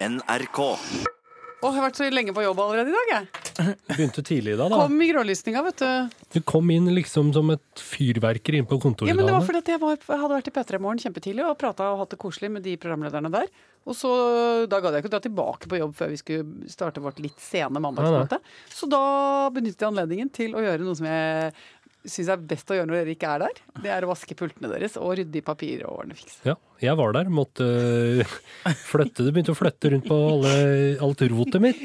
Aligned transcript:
NRK. 0.00 0.58
Åh, 1.56 1.72
jeg 1.72 1.80
har 1.80 1.84
vært 1.86 1.96
så 1.98 2.06
lenge 2.12 2.32
på 2.36 2.42
jobb 2.44 2.58
allerede 2.60 2.92
i 2.92 2.94
dag, 2.94 3.12
jeg. 3.14 3.28
Begynte 3.88 4.22
tidlig 4.28 4.52
i 4.52 4.58
dag, 4.60 4.68
da. 4.68 4.80
Kom 4.84 4.98
i 5.00 5.06
grålysninga, 5.08 5.62
vet 5.64 5.80
du. 5.80 6.18
Du 6.36 6.38
kom 6.44 6.68
inn 6.74 6.90
liksom 6.92 7.30
som 7.32 7.48
et 7.54 7.80
fyrverkeri 7.80 8.60
inn 8.60 8.68
på 8.68 8.76
kontoret. 8.82 9.08
Ja, 9.08 9.16
men 9.16 9.24
det 9.24 9.32
var 9.32 9.46
fordi 9.46 9.62
at 9.64 9.70
jeg, 9.72 9.80
var, 9.80 9.96
jeg 9.96 10.20
hadde 10.20 10.36
vært 10.36 10.50
i 10.50 10.52
P3 10.52 10.80
Morgen 10.84 11.00
kjempetidlig 11.00 11.46
og 11.48 11.56
prata 11.58 11.88
og 11.94 12.02
hatt 12.02 12.12
det 12.12 12.20
koselig 12.20 12.52
med 12.58 12.66
de 12.68 12.76
programlederne 12.82 13.32
der. 13.32 13.48
Og 13.86 13.96
så, 13.96 14.10
Da 14.68 14.82
gadd 14.82 14.98
jeg 14.98 15.06
ikke 15.06 15.14
dra 15.14 15.22
tilbake 15.24 15.70
på 15.70 15.80
jobb 15.80 15.96
før 15.96 16.12
vi 16.12 16.20
skulle 16.20 16.68
starte 16.70 17.00
vårt 17.00 17.22
litt 17.24 17.40
sene 17.40 17.80
mandagsmøte. 17.80 18.42
Så 18.68 18.90
da 18.92 19.02
benyttet 19.54 19.80
jeg 19.80 19.94
anledningen 19.94 20.32
til 20.36 20.58
å 20.58 20.64
gjøre 20.66 20.84
noe 20.84 20.98
som 20.98 21.08
jeg 21.08 21.56
syns 22.10 22.30
er 22.32 22.42
best 22.52 22.70
å 22.70 22.76
gjøre 22.78 22.88
når 22.88 23.00
dere 23.00 23.14
ikke 23.16 23.32
er 23.34 23.44
der. 23.46 23.60
Det 23.84 23.90
er 23.92 24.06
å 24.06 24.10
vaske 24.10 24.36
pultene 24.38 24.70
deres 24.72 24.96
og 25.00 25.16
rydde 25.18 25.40
i 25.40 25.44
papir 25.44 25.84
og 25.86 26.02
ordne 26.02 26.16
fiks. 26.18 26.38
Ja, 26.46 26.54
jeg 26.82 26.98
var 26.98 27.14
der. 27.16 27.30
Måtte 27.32 27.66
øh, 27.66 28.36
flytte. 28.90 29.26
Det 29.26 29.32
begynte 29.34 29.54
å 29.54 29.58
flytte 29.58 29.92
rundt 29.94 30.08
på 30.08 30.18
alle, 30.30 30.52
alt 31.02 31.26
rotet 31.32 31.62
mitt. 31.64 31.84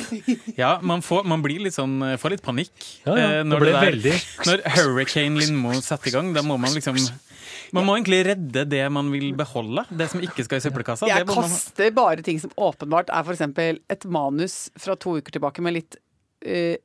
Ja, 0.59 0.75
man, 0.85 1.03
får, 1.05 1.25
man 1.29 1.43
blir 1.43 1.63
litt 1.65 1.77
sånn, 1.77 1.99
får 2.21 2.35
litt 2.35 2.45
panikk. 2.45 2.73
Ja, 3.07 3.17
ja. 3.17 3.29
Når, 3.47 3.65
Det 3.65 3.71
det 3.71 3.73
der, 3.73 3.89
veldig 3.89 4.15
når 4.49 4.63
Hurricane 4.77 5.41
Lindmo 5.41 5.75
setter 5.81 6.11
i 6.11 6.15
gang, 6.15 6.31
da 6.35 6.43
må 6.45 6.57
man 6.61 6.73
liksom 6.75 6.99
Man 7.75 7.87
må 7.87 7.95
egentlig 7.95 8.21
redde 8.27 8.65
det 8.67 8.83
man 8.91 9.09
vil 9.13 9.31
beholde. 9.37 9.85
Det 9.89 10.09
som 10.11 10.23
ikke 10.23 10.43
skal 10.47 10.59
i 10.59 10.63
søppelkassa. 10.65 11.07
Jeg 11.07 11.23
det 11.23 11.29
må 11.29 11.39
man, 11.39 11.47
kaster 11.47 11.93
bare 11.95 12.25
ting 12.25 12.39
som 12.43 12.51
åpenbart 12.59 13.11
er 13.15 13.23
f.eks. 13.23 13.81
et 13.95 14.07
manus 14.11 14.57
fra 14.79 14.97
to 14.99 15.17
uker 15.21 15.39
tilbake 15.39 15.63
med 15.63 15.79
litt 15.79 15.99
eh, 16.41 16.77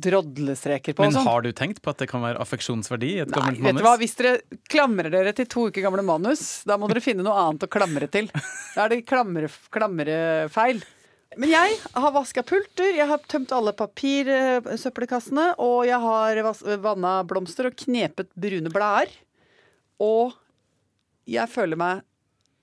drodlestreker 0.00 0.94
på. 0.96 1.02
men 1.04 1.12
og 1.12 1.18
sånn. 1.20 1.26
har 1.28 1.42
du 1.46 1.50
tenkt 1.56 1.80
på 1.82 1.90
at 1.92 1.98
det 2.02 2.08
kan 2.10 2.22
være 2.24 2.40
affeksjonsverdi 2.42 3.10
i 3.16 3.18
et 3.24 3.30
Nei, 3.30 3.36
gammelt 3.40 3.60
vet 3.64 3.76
du 3.76 3.82
hva? 3.82 3.90
manus? 3.94 4.00
Hvis 4.04 4.16
dere 4.18 4.60
klamrer 4.72 5.10
dere 5.12 5.32
til 5.36 5.46
to 5.50 5.66
uker 5.70 5.84
gamle 5.84 6.04
manus, 6.06 6.62
da 6.68 6.76
må 6.80 6.88
dere 6.90 7.02
finne 7.04 7.24
noe 7.26 7.36
annet 7.46 7.66
å 7.66 7.70
klamre 7.70 8.08
til. 8.10 8.30
Da 8.74 8.84
er 8.86 8.94
det 8.94 9.02
klamre, 9.08 9.50
klamrefeil. 9.74 10.82
Men 11.38 11.52
jeg 11.52 11.76
har 11.94 12.10
vaska 12.10 12.42
pulter, 12.42 12.90
jeg 12.96 13.06
har 13.06 13.20
tømt 13.30 13.52
alle 13.54 13.70
papirsøppelkassene, 13.78 15.52
og 15.62 15.84
jeg 15.86 16.00
har 16.02 16.40
vanna 16.82 17.20
blomster 17.22 17.68
og 17.70 17.76
knepet 17.78 18.32
brune 18.34 18.72
blader. 18.74 19.12
Og 20.02 20.32
jeg 21.30 21.46
føler 21.52 21.78
meg 21.78 22.02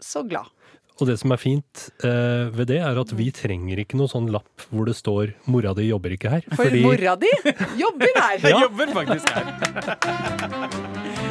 så 0.03 0.25
glad. 0.27 0.51
Og 0.97 1.05
det 1.09 1.19
som 1.21 1.33
er 1.33 1.37
fint 1.41 1.83
eh, 2.01 2.49
ved 2.53 2.71
det, 2.71 2.79
er 2.81 2.97
at 2.97 3.11
vi 3.17 3.29
trenger 3.35 3.77
ikke 3.83 3.99
noe 3.99 4.09
sånn 4.09 4.31
lapp 4.33 4.65
hvor 4.71 4.89
det 4.89 4.97
står 4.97 5.35
'mora 5.45 5.75
di 5.77 5.89
jobber 5.91 6.17
ikke 6.17 6.33
her'. 6.33 6.47
For 6.57 6.73
mora 6.81 7.13
di 7.21 7.31
jobber 7.77 8.11
her! 8.17 8.37
Jeg 8.47 8.53
jobber 8.65 8.87
faktisk 8.97 9.27
her. 9.37 9.45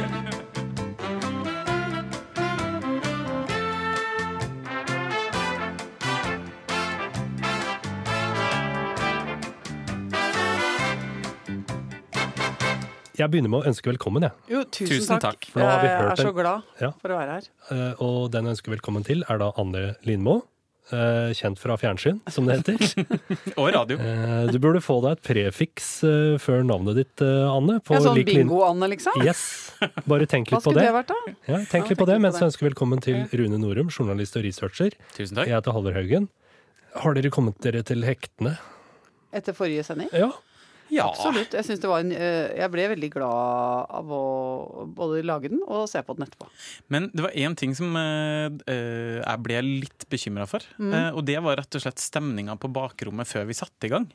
Jeg 13.17 13.31
begynner 13.33 13.49
med 13.49 13.63
å 13.63 13.69
ønske 13.71 13.89
velkommen, 13.89 14.21
jeg. 14.27 14.33
Jo, 14.51 14.59
tusen, 14.69 14.91
Tusen 14.91 15.17
takk. 15.17 15.39
takk. 15.39 15.47
For 15.49 15.63
nå 15.63 15.65
har 15.71 15.79
vi 15.81 15.87
Jeg 15.89 16.11
er 16.11 16.19
så 16.21 16.33
glad 16.35 16.63
Ja. 16.83 16.91
for 17.01 17.09
å 17.09 17.17
være 17.17 17.31
her. 17.39 17.47
Uh, 17.71 17.93
og 18.03 18.31
den 18.31 18.45
jeg 18.45 18.53
ønsker 18.57 18.75
velkommen 18.77 19.03
til, 19.07 19.23
er 19.27 19.39
da 19.41 19.51
Anne 19.57 19.95
Lindmo. 20.05 20.43
Uh, 20.87 21.33
kjent 21.35 21.57
fra 21.59 21.75
fjernsyn, 21.75 22.21
som 22.31 22.45
det 22.47 22.61
heter. 22.61 22.77
Og 23.59 23.73
radio. 23.75 23.97
Uh, 23.97 24.47
du 24.53 24.59
burde 24.63 24.79
få 24.79 25.01
deg 25.03 25.17
et 25.17 25.23
prefiks 25.25 25.89
før 26.39 26.61
navnet 26.63 26.95
ditt, 27.01 27.23
Anne. 27.25 27.81
På 27.83 27.97
Ja, 27.97 28.03
sånn 28.05 28.15
like 28.15 28.29
bingo-Anne, 28.31 28.87
liksom? 28.93 29.17
Yes. 29.25 29.41
Bare 30.07 30.29
tenk 30.29 30.47
litt 30.53 30.61
på 30.61 30.69
skulle 30.71 30.85
det. 30.85 30.87
det 30.87 30.95
vært, 30.95 31.11
da? 31.11 31.35
Ja, 31.49 31.57
tenk 31.67 31.89
Ja, 31.89 31.89
litt 31.89 31.99
på 31.99 32.07
det, 32.07 32.21
Mens 32.23 32.39
jeg 32.39 32.47
ønsker 32.53 32.69
velkommen 32.69 33.01
til 33.03 33.25
Rune 33.33 33.59
Norum, 33.59 33.89
journalist 33.91 34.37
og 34.39 34.45
researcher. 34.47 34.93
Tusen 35.17 35.41
Jeg 35.43 35.51
heter 35.57 35.75
Halvor 35.75 35.97
Haugen. 35.97 36.29
Har 37.01 37.17
dere 37.17 37.33
kommet 37.33 37.59
dere 37.65 37.83
til 37.83 38.05
hektene? 38.07 38.55
Etter 39.35 39.57
forrige 39.57 39.83
sending? 39.83 40.07
Ja. 40.15 40.31
Ja. 40.93 41.07
Absolutt. 41.09 41.55
Jeg, 41.57 41.65
synes 41.67 41.81
det 41.83 41.89
var 41.91 42.03
en, 42.03 42.11
eh, 42.15 42.53
jeg 42.57 42.71
ble 42.73 42.87
veldig 42.93 43.09
glad 43.13 43.91
av 43.99 44.13
å 44.13 44.21
både 44.97 45.23
lage 45.27 45.51
den 45.51 45.63
og 45.65 45.87
se 45.91 46.01
på 46.05 46.15
den 46.17 46.27
etterpå. 46.27 46.47
Men 46.93 47.09
det 47.13 47.25
var 47.25 47.35
én 47.35 47.57
ting 47.59 47.75
som 47.77 47.95
eh, 47.99 48.47
eh, 48.71 49.17
jeg 49.19 49.43
ble 49.43 49.61
litt 49.85 50.07
bekymra 50.11 50.47
for. 50.49 50.63
Mm. 50.77 51.13
og 51.17 51.25
det 51.27 51.37
var 51.43 51.59
rett 51.59 51.75
og 51.77 51.83
slett 51.83 51.99
stemninga 52.01 52.55
på 52.61 52.69
bakrommet 52.71 53.27
før 53.27 53.47
vi 53.49 53.57
satte 53.57 53.89
i 53.89 53.91
gang. 53.93 54.07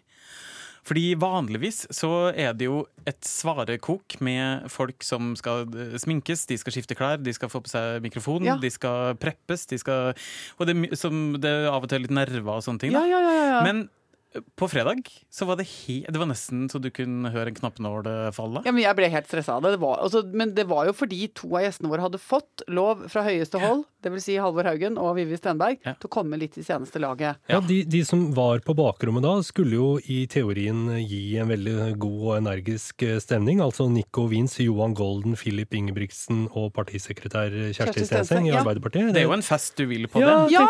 Fordi 0.83 1.13
vanligvis 1.15 1.85
så 1.95 2.33
er 2.35 2.57
det 2.59 2.67
jo 2.67 2.81
et 3.07 3.21
svarekok 3.23 4.17
med 4.25 4.65
folk 4.73 5.05
som 5.07 5.37
skal 5.39 5.69
sminkes, 6.03 6.43
de 6.51 6.59
skal 6.59 6.75
skifte 6.75 6.97
klær, 6.99 7.21
de 7.23 7.35
skal 7.37 7.53
få 7.53 7.61
på 7.63 7.71
seg 7.71 8.03
mikrofon, 8.03 8.49
Ja. 8.49 8.57
de 8.59 8.71
skal 8.71 9.15
preppes, 9.23 9.69
de 9.71 9.79
skal 9.79 10.15
Og 10.59 10.67
det, 10.67 10.75
som, 10.99 11.37
det 11.39 11.51
er 11.51 11.71
av 11.71 11.85
og 11.87 11.89
til 11.93 12.03
litt 12.03 12.11
nerver 12.11 12.57
og 12.59 12.65
sånne 12.67 12.83
ting. 12.83 12.93
Da. 12.97 13.05
ja, 13.07 13.21
ja, 13.23 13.45
ja. 13.53 13.61
Men 13.63 13.89
på 14.57 14.69
fredag 14.71 15.07
så 15.33 15.45
var 15.49 15.57
det 15.61 15.67
he 15.69 16.01
Det 16.09 16.19
var 16.21 16.29
nesten 16.31 16.65
så 16.73 16.81
du 16.81 16.89
kunne 16.95 17.31
høre 17.35 17.53
en 17.53 17.59
knappenål 17.59 18.09
falle. 18.33 18.63
Ja, 18.65 18.73
men 18.73 18.83
Jeg 18.83 18.97
ble 18.97 19.09
helt 19.13 19.29
stressa 19.29 19.57
av 19.59 19.63
det. 19.67 19.73
det 19.77 19.81
var, 19.83 19.99
altså, 20.01 20.23
men 20.33 20.55
det 20.55 20.65
var 20.71 20.87
jo 20.89 20.93
fordi 20.97 21.29
to 21.35 21.51
av 21.57 21.65
gjestene 21.67 21.91
våre 21.93 22.05
hadde 22.07 22.21
fått 22.23 22.65
lov 22.69 23.07
fra 23.13 23.23
høyeste 23.27 23.61
hold, 23.61 23.85
dvs. 24.03 24.25
Si 24.25 24.37
Halvor 24.41 24.65
Haugen 24.67 24.97
og 24.99 25.17
Vivi 25.17 25.37
Stenberg, 25.37 25.79
Ja. 25.85 25.95
til 25.95 26.09
å 26.09 26.13
komme 26.13 26.39
litt 26.41 26.57
i 26.59 26.63
seneste 26.65 26.99
laget. 27.03 27.37
Ja, 27.51 27.61
de, 27.61 27.83
de 27.85 28.01
som 28.05 28.33
var 28.35 28.61
på 28.65 28.75
bakrommet 28.79 29.23
da, 29.23 29.35
skulle 29.47 29.77
jo 29.77 29.89
i 30.11 30.27
teorien 30.31 30.87
gi 31.07 31.37
en 31.43 31.49
veldig 31.53 31.99
god 32.03 32.21
og 32.23 32.37
energisk 32.41 33.03
eh, 33.07 33.19
stemning. 33.23 33.61
Altså 33.63 33.89
Nico 33.91 34.27
Wiens, 34.31 34.57
Johan 34.63 34.95
Golden, 34.95 35.37
Philip 35.39 35.75
Ingebrigtsen 35.75 36.47
og 36.53 36.73
partisekretær 36.77 37.51
Kjersti 37.53 37.79
Kjersti 37.83 38.07
Stenseng 38.09 38.47
i 38.49 38.53
ja. 38.53 38.61
Arbeiderpartiet. 38.63 39.13
Det 39.15 39.23
er 39.23 39.29
jo 39.29 39.37
en 39.37 39.43
fest 39.47 39.77
du 39.79 39.87
vil 39.91 40.07
på 40.11 40.23
Ja, 40.23 40.47
det. 40.47 40.53
Ja, 40.57 40.67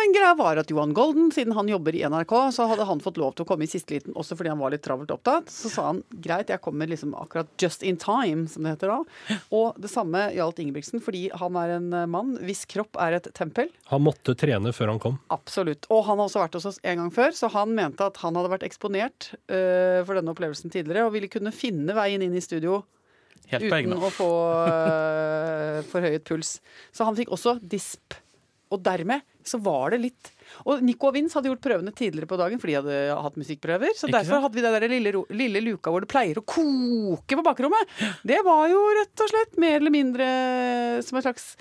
men 0.00 0.14
greia 0.16 0.34
var 0.38 0.60
at 0.62 0.70
Johan 0.72 0.94
Golden, 0.96 1.30
siden 1.34 1.54
han 1.56 1.68
jobber 1.70 1.94
i 1.96 2.04
NRK, 2.08 2.34
så 2.56 2.68
hadde 2.70 2.86
han 2.88 3.00
fått 3.04 3.20
lov 3.20 3.34
til 3.34 3.44
å 3.44 3.48
komme 3.48 3.66
i 3.66 3.70
siste 3.70 3.94
liten 3.94 4.16
også 4.18 4.36
fordi 4.38 4.52
han 4.52 4.60
var 4.60 4.72
litt 4.74 4.84
travelt 4.84 5.12
opptatt. 5.14 5.50
Så 5.52 5.70
sa 5.72 5.86
han 5.90 6.02
greit, 6.24 6.52
jeg 6.52 6.62
kommer 6.64 6.90
liksom 6.90 7.14
akkurat 7.18 7.50
just 7.60 7.84
in 7.86 7.98
time, 8.00 8.46
som 8.50 8.66
det 8.66 8.74
heter 8.74 8.92
da. 8.94 9.38
Og 9.54 9.78
det 9.80 9.90
samme 9.92 10.26
gjaldt 10.34 10.62
Ingebrigtsen, 10.64 11.02
fordi 11.04 11.26
han 11.34 11.58
er 11.60 11.76
en 11.76 11.90
eh, 11.92 12.08
mann 12.10 12.34
hvis 12.44 12.64
kropp 12.70 12.98
er 13.00 13.18
et 13.18 13.28
tempel. 13.36 13.70
Han 13.92 14.04
måtte 14.06 14.36
trene 14.38 14.72
før 14.74 14.94
han 14.94 15.02
kom. 15.02 15.20
Absolutt. 15.34 15.88
Og 15.92 16.04
han 16.08 16.18
har 16.18 16.28
også 16.28 16.42
vært 16.42 16.58
hos 16.58 16.68
oss 16.72 16.80
en 16.82 17.02
gang 17.02 17.12
før, 17.14 17.36
så 17.36 17.50
han 17.54 17.76
mente 17.76 18.08
at 18.08 18.20
han 18.24 18.36
hadde 18.38 18.52
vært 18.52 18.66
eksponert 18.66 19.30
uh, 19.34 20.00
for 20.06 20.16
denne 20.16 20.32
opplevelsen 20.32 20.72
tidligere, 20.72 21.06
og 21.06 21.14
ville 21.14 21.30
kunne 21.32 21.54
finne 21.54 21.96
veien 21.96 22.24
inn 22.24 22.36
i 22.36 22.42
studio 22.44 22.82
Helt 23.50 23.68
uten 23.68 23.96
å 23.98 24.10
få 24.12 24.28
uh, 24.64 25.80
forhøyet 25.90 26.24
puls. 26.26 26.56
Så 26.94 27.06
han 27.06 27.16
fikk 27.18 27.32
også 27.34 27.58
disp. 27.60 28.16
Og 28.72 28.80
dermed 28.84 29.24
så 29.46 29.60
var 29.62 29.92
det 29.92 30.00
litt 30.06 30.30
Og 30.64 30.82
Nico 30.84 31.08
og 31.10 31.14
Vince 31.16 31.38
hadde 31.38 31.50
gjort 31.52 31.62
prøvene 31.64 31.92
tidligere 31.94 32.28
på 32.30 32.38
dagen, 32.40 32.60
for 32.62 32.70
de 32.70 32.76
hadde 32.78 32.98
hatt 33.26 33.38
musikkprøver. 33.40 33.94
Så 33.96 34.08
Ikke 34.08 34.18
derfor 34.18 34.36
sant? 34.38 34.46
hadde 34.48 34.58
vi 34.58 34.64
den 34.66 34.76
der 34.78 34.88
lille, 34.94 35.24
lille 35.44 35.64
luka 35.64 35.92
hvor 35.94 36.04
det 36.04 36.10
pleier 36.12 36.40
å 36.40 36.46
koke 36.46 37.38
på 37.38 37.46
bakrommet. 37.46 37.94
Det 38.26 38.40
var 38.46 38.68
jo 38.72 38.82
rett 39.00 39.24
og 39.26 39.32
slett 39.32 39.58
mer 39.62 39.78
eller 39.80 39.94
mindre 39.94 40.28
som 41.04 41.18
en 41.20 41.26
slags 41.26 41.54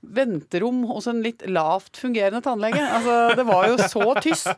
venterom 0.00 0.82
hos 0.88 1.06
en 1.10 1.20
litt 1.24 1.42
lavt 1.50 1.98
fungerende 2.00 2.40
tannlege. 2.44 2.80
Altså, 2.80 3.16
det 3.36 3.44
var 3.48 3.66
jo 3.68 3.76
så 3.92 4.14
tyst. 4.24 4.48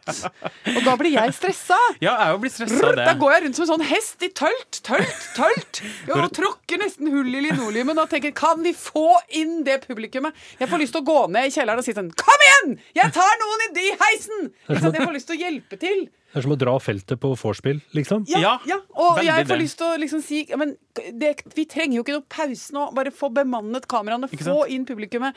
Og 0.71 0.81
da 0.87 0.95
blir 1.01 1.17
jeg 1.17 1.35
stressa. 1.37 1.79
Ja, 1.99 2.15
jeg 2.15 2.29
er 2.29 2.33
jo 2.37 2.41
blitt 2.45 2.57
stressa 2.57 2.79
av 2.89 2.97
det. 3.01 3.07
Da 3.11 3.17
går 3.19 3.35
jeg 3.35 3.45
rundt 3.47 3.59
som 3.59 3.67
en 3.67 3.73
sånn 3.73 3.87
hest 3.91 4.23
i 4.23 4.31
tølt, 4.39 4.81
tølt, 4.87 5.27
tølt. 5.37 5.83
Og 6.15 6.31
tråkker 6.39 6.83
nesten 6.83 7.11
hull 7.13 7.35
i 7.35 7.45
linoleumet 7.49 7.99
og 8.05 8.11
tenker 8.13 8.35
kan 8.39 8.63
vi 8.65 8.75
få 8.77 9.09
inn 9.43 9.61
det 9.67 9.83
publikummet? 9.87 10.37
Jeg 10.63 10.71
får 10.71 10.85
lyst 10.85 10.97
til 10.97 11.03
å 11.05 11.11
gå 11.11 11.21
ned 11.35 11.51
i 11.51 11.55
kjelleren 11.55 11.83
og 11.83 11.87
si 11.87 11.97
sånn 11.97 12.13
Kom 12.23 12.49
igjen! 12.49 12.75
Jeg 12.97 13.15
tar 13.15 13.39
noen 13.43 13.67
i 13.67 13.71
de 13.77 13.87
heisen! 14.05 14.51
Jeg 14.71 14.83
får 14.83 15.17
lyst 15.17 15.31
til 15.31 15.41
å 15.41 15.43
hjelpe 15.43 15.79
til. 15.83 16.05
Det 16.33 16.39
er 16.41 16.45
som 16.47 16.55
å 16.55 16.57
dra 16.57 16.73
feltet 16.81 17.21
på 17.21 17.31
vorspiel, 17.37 17.83
liksom. 17.93 18.25
Ja, 18.31 18.59
Ja. 18.67 18.79
Og 18.97 19.19
veldig 19.19 19.27
jeg 19.29 19.47
får 19.47 19.53
det. 19.53 19.59
lyst 19.63 19.79
til 19.79 19.87
å 19.87 19.99
liksom 20.01 20.23
si 20.25 20.47
men 20.57 20.77
det, 21.21 21.35
Vi 21.55 21.65
trenger 21.69 21.99
jo 21.99 22.03
ikke 22.07 22.17
noe 22.17 22.25
pause 22.29 22.73
nå. 22.73 22.87
Bare 22.97 23.13
få 23.13 23.29
bemannet 23.33 23.87
kameraene, 23.87 24.29
få 24.33 24.63
inn 24.73 24.87
publikummet. 24.89 25.37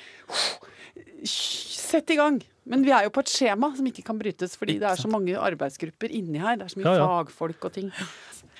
Sett 1.25 2.09
i 2.13 2.15
gang. 2.19 2.39
Men 2.65 2.81
vi 2.85 2.91
er 2.95 3.05
jo 3.05 3.11
på 3.13 3.21
et 3.21 3.29
skjema 3.29 3.69
som 3.77 3.85
ikke 3.85 4.03
kan 4.07 4.17
brytes, 4.17 4.55
fordi 4.57 4.79
det 4.81 4.87
er 4.89 4.97
så 4.99 5.09
mange 5.11 5.35
arbeidsgrupper 5.37 6.09
inni 6.15 6.39
her. 6.41 6.57
Det 6.57 6.65
er 6.65 6.73
så 6.73 6.79
mye 6.81 6.87
Ja, 6.87 6.95
ja. 6.97 7.05
fagfolk 7.11 7.67
og 7.69 7.73
ting. 7.75 7.91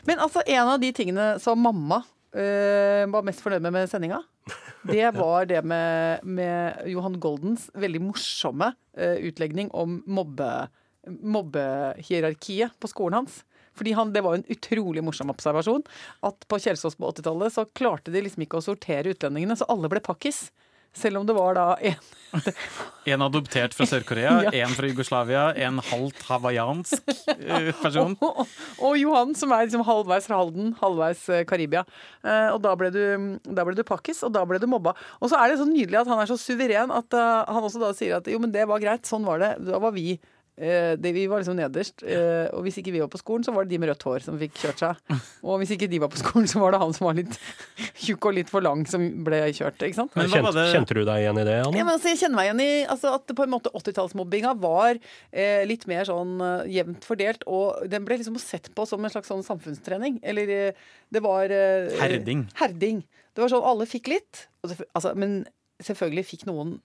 Men 0.05 0.19
altså, 0.21 0.43
en 0.45 0.67
av 0.75 0.79
de 0.83 0.91
tingene 0.93 1.39
som 1.41 1.57
mamma 1.57 2.03
øh, 2.35 3.05
var 3.09 3.25
mest 3.25 3.41
fornøyd 3.41 3.63
med 3.65 3.73
med 3.73 3.89
sendinga, 3.89 4.19
det 4.91 5.07
var 5.15 5.47
det 5.49 5.63
med, 5.65 6.21
med 6.23 6.85
Johan 6.91 7.17
Goldens 7.19 7.69
veldig 7.73 8.01
morsomme 8.11 8.73
øh, 8.97 9.17
utlegning 9.31 9.71
om 9.73 10.03
mobbe, 10.05 10.67
mobbehierarkiet 11.09 12.75
på 12.79 12.87
skolen 12.91 13.21
hans. 13.21 13.43
Fordi 13.75 13.91
han, 13.91 14.13
Det 14.15 14.23
var 14.23 14.35
jo 14.35 14.41
en 14.43 14.51
utrolig 14.55 15.03
morsom 15.03 15.29
observasjon. 15.33 15.83
At 16.23 16.45
på 16.47 16.59
Kjelsås 16.63 16.95
på 16.95 17.09
80-tallet 17.11 17.53
så 17.53 17.65
klarte 17.75 18.11
de 18.13 18.21
liksom 18.23 18.45
ikke 18.45 18.61
å 18.61 18.63
sortere 18.63 19.11
utlendingene, 19.11 19.57
så 19.59 19.67
alle 19.67 19.89
ble 19.91 19.99
pakkis. 19.99 20.47
Selv 20.95 21.19
om 21.19 21.25
det 21.27 21.33
var 21.35 21.57
da 21.57 21.63
en 21.83 21.97
En 23.11 23.21
adoptert 23.21 23.73
fra 23.75 23.83
Sør-Korea, 23.83 24.37
Ja. 24.47 24.51
en 24.63 24.71
fra 24.77 24.87
Jugoslavia, 24.87 25.41
en 25.67 25.81
halvt 25.83 26.21
hawaiiansk 26.29 27.03
eh, 27.35 27.67
person. 27.81 28.15
og, 28.23 28.45
og 28.79 28.95
Johan, 28.97 29.35
som 29.35 29.51
er 29.51 29.67
liksom 29.67 29.83
halvveis 29.83 30.29
fra 30.29 30.39
Halden, 30.39 30.71
halvveis 30.79 31.25
eh, 31.35 31.43
Karibia. 31.49 31.83
Eh, 32.23 32.47
og 32.53 32.61
da 32.63 32.71
ble, 32.79 32.93
du, 32.95 33.03
da 33.43 33.67
ble 33.67 33.75
du 33.75 33.83
pakkis, 33.83 34.23
og 34.23 34.31
da 34.39 34.45
ble 34.47 34.61
du 34.63 34.69
mobba. 34.71 34.95
Og 35.19 35.33
så 35.33 35.41
er 35.41 35.51
det 35.51 35.59
så 35.59 35.67
nydelig 35.67 35.99
at 35.99 36.13
han 36.13 36.23
er 36.23 36.31
så 36.31 36.39
suveren 36.39 36.95
at 36.95 37.11
han 37.19 37.67
også 37.67 37.83
da 37.83 37.91
sier 37.97 38.15
at 38.21 38.31
jo, 38.31 38.39
men 38.39 38.55
det 38.55 38.63
var 38.71 38.79
greit, 38.79 39.03
sånn 39.03 39.27
var 39.27 39.43
det. 39.43 39.51
Da 39.67 39.83
var 39.83 39.91
vi 39.99 40.15
det, 40.57 41.11
Vi 41.11 41.25
var 41.27 41.41
liksom 41.41 41.57
nederst. 41.59 42.03
Eh, 42.07 42.47
og 42.55 42.63
hvis 42.63 42.77
ikke 42.79 42.93
vi 42.95 43.01
var 43.03 43.09
på 43.11 43.19
skolen, 43.19 43.43
så 43.43 43.51
var 43.51 43.65
det 43.65 43.73
de 43.75 43.79
med 43.81 43.89
rødt 43.91 44.05
hår 44.07 44.23
som 44.23 44.37
fikk 44.39 44.55
kjørt 44.61 44.83
seg. 44.83 45.15
Og 45.43 45.59
hvis 45.59 45.73
ikke 45.75 45.89
de 45.91 45.99
var 45.99 46.11
på 46.13 46.21
skolen, 46.21 46.47
så 46.47 46.61
var 46.63 46.75
det 46.75 46.79
han 46.79 46.95
som 46.95 47.09
var 47.09 47.17
litt 47.17 47.35
tjukk 48.05 48.29
og 48.29 48.37
litt 48.37 48.51
for 48.51 48.63
lang 48.63 48.85
som 48.89 49.03
ble 49.27 49.41
kjørt. 49.55 49.83
ikke 49.83 49.99
sant? 49.99 50.15
Men 50.15 50.31
Kjente, 50.31 50.65
kjente 50.71 50.97
du 50.97 51.01
deg 51.03 51.25
igjen 51.25 51.41
i 51.41 51.45
det, 51.47 51.57
Anna? 51.65 51.81
Ja, 51.81 51.87
men 51.87 51.93
altså, 51.97 52.13
jeg 52.13 52.21
kjenner 52.23 52.39
meg 52.39 52.49
igjen 52.49 52.63
i 52.63 52.69
altså, 52.95 53.15
at 53.19 53.35
på 53.35 53.47
en 53.47 53.53
måte 53.55 53.73
80-tallsmobbinga 53.75 54.55
var 54.63 54.95
eh, 54.95 55.65
litt 55.67 55.85
mer 55.91 56.07
sånn 56.07 56.39
eh, 56.39 56.71
jevnt 56.77 57.07
fordelt, 57.07 57.43
og 57.51 57.83
den 57.91 58.07
ble 58.07 58.21
liksom 58.21 58.39
sett 58.41 58.71
på 58.75 58.87
som 58.87 59.03
en 59.03 59.11
slags 59.11 59.31
sånn 59.31 59.43
samfunnstrening. 59.45 60.21
Eller 60.23 60.55
eh, 60.55 60.89
det 61.11 61.23
var 61.25 61.51
eh, 61.51 61.91
Herding. 61.99 62.47
Herding. 62.61 63.03
Det 63.35 63.43
var 63.43 63.51
sånn 63.51 63.67
alle 63.67 63.87
fikk 63.89 64.07
litt, 64.13 64.45
altså, 64.63 65.11
men 65.19 65.41
selvfølgelig 65.83 66.29
fikk 66.29 66.45
noen 66.47 66.77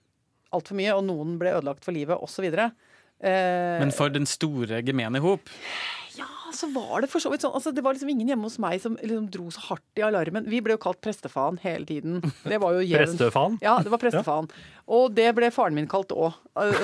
altfor 0.51 0.75
mye, 0.75 0.93
og 0.97 1.05
noen 1.07 1.37
ble 1.39 1.53
ødelagt 1.55 1.85
for 1.87 1.95
livet, 1.95 2.19
osv. 2.19 2.49
Eh, 3.23 3.79
Men 3.79 3.91
for 3.91 4.09
den 4.09 4.25
store 4.25 4.81
gemene 4.85 5.19
hop 5.21 5.39
så 6.53 6.67
var 6.73 7.01
det 7.01 7.09
for 7.11 7.19
så 7.23 7.31
vidt 7.31 7.41
sånn. 7.45 7.53
Altså, 7.57 7.71
det 7.75 7.83
var 7.85 7.93
liksom 7.95 8.09
ingen 8.13 8.27
hjemme 8.33 8.47
hos 8.49 8.59
meg 8.61 8.81
som 8.83 8.97
liksom 9.01 9.29
dro 9.33 9.47
så 9.51 9.63
hardt 9.69 9.99
i 9.99 10.03
alarmen. 10.05 10.45
Vi 10.49 10.59
ble 10.61 10.75
jo 10.77 10.81
kalt 10.83 11.01
prestefaen 11.03 11.57
hele 11.63 11.85
tiden. 11.89 12.21
Det 12.43 12.59
var 12.61 12.77
jo. 12.77 12.83
Prestefaen? 13.01 13.57
Ja, 13.63 13.77
det 13.83 13.91
var 13.93 14.01
prestefaen. 14.01 14.49
Og 14.91 15.13
det 15.15 15.29
ble 15.37 15.47
faren 15.55 15.75
min 15.77 15.85
kalt 15.87 16.09
òg. 16.11 16.33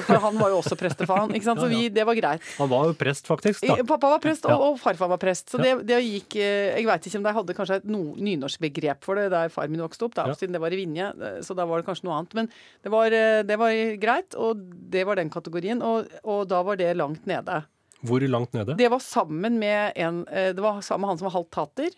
For 0.07 0.21
han 0.23 0.37
var 0.39 0.53
jo 0.53 0.59
også 0.61 0.77
prestefaen. 0.79 1.33
Ikke 1.35 1.47
sant? 1.49 1.59
Så 1.63 1.67
vi, 1.71 1.89
det 1.91 2.05
var 2.07 2.15
greit. 2.15 2.43
Han 2.61 2.69
var 2.71 2.87
jo 2.91 2.95
prest, 2.95 3.27
faktisk. 3.27 3.65
da. 3.67 3.75
Pappa 3.89 4.13
var 4.13 4.21
prest, 4.23 4.45
og, 4.47 4.61
og 4.63 4.77
farfar 4.79 5.09
var 5.11 5.19
prest. 5.19 5.49
Så 5.51 5.59
det, 5.59 5.73
det 5.89 5.97
gikk 6.05 6.37
eh, 6.39 6.77
Jeg 6.77 6.87
veit 6.87 7.07
ikke 7.09 7.19
om 7.19 7.25
de 7.27 7.33
hadde 7.39 7.55
kanskje 7.57 7.79
et 7.81 7.87
no, 7.91 8.03
nynorskbegrep 8.15 9.03
for 9.03 9.19
det 9.19 9.27
der 9.33 9.51
far 9.53 9.67
min 9.71 9.83
vokste 9.83 10.07
opp, 10.07 10.15
da, 10.17 10.27
Ja. 10.29 10.37
siden 10.39 10.55
det 10.55 10.61
var 10.63 10.71
i 10.71 10.79
Vinje. 10.79 11.09
eh, 11.19 11.39
Så 11.43 11.55
da 11.57 11.65
var 11.67 11.81
det 11.83 11.87
kanskje 11.89 12.07
noe 12.07 12.19
annet. 12.21 12.37
Men 12.37 12.51
det 12.85 12.93
var, 12.93 13.11
eh, 13.11 13.41
det 13.43 13.57
var 13.59 13.75
greit, 13.99 14.37
og 14.39 14.61
det 14.93 15.03
var 15.09 15.19
den 15.19 15.33
kategorien. 15.33 15.81
Og, 15.83 16.07
og 16.23 16.45
da 16.47 16.61
var 16.63 16.79
det 16.79 16.93
langt 16.95 17.25
nede. 17.27 17.63
Hvor 18.05 18.21
langt 18.29 18.53
nede? 18.53 18.75
Det 18.77 18.89
var 18.93 19.01
sammen 19.01 19.57
med 19.59 19.95
en 19.97 20.21
eh, 20.27 20.51
Det 20.53 20.61
var 20.61 20.81
sammen 20.85 21.05
med 21.05 21.13
han 21.15 21.21
som 21.21 21.29
var 21.29 21.37
halvt 21.39 21.51
tater. 21.55 21.95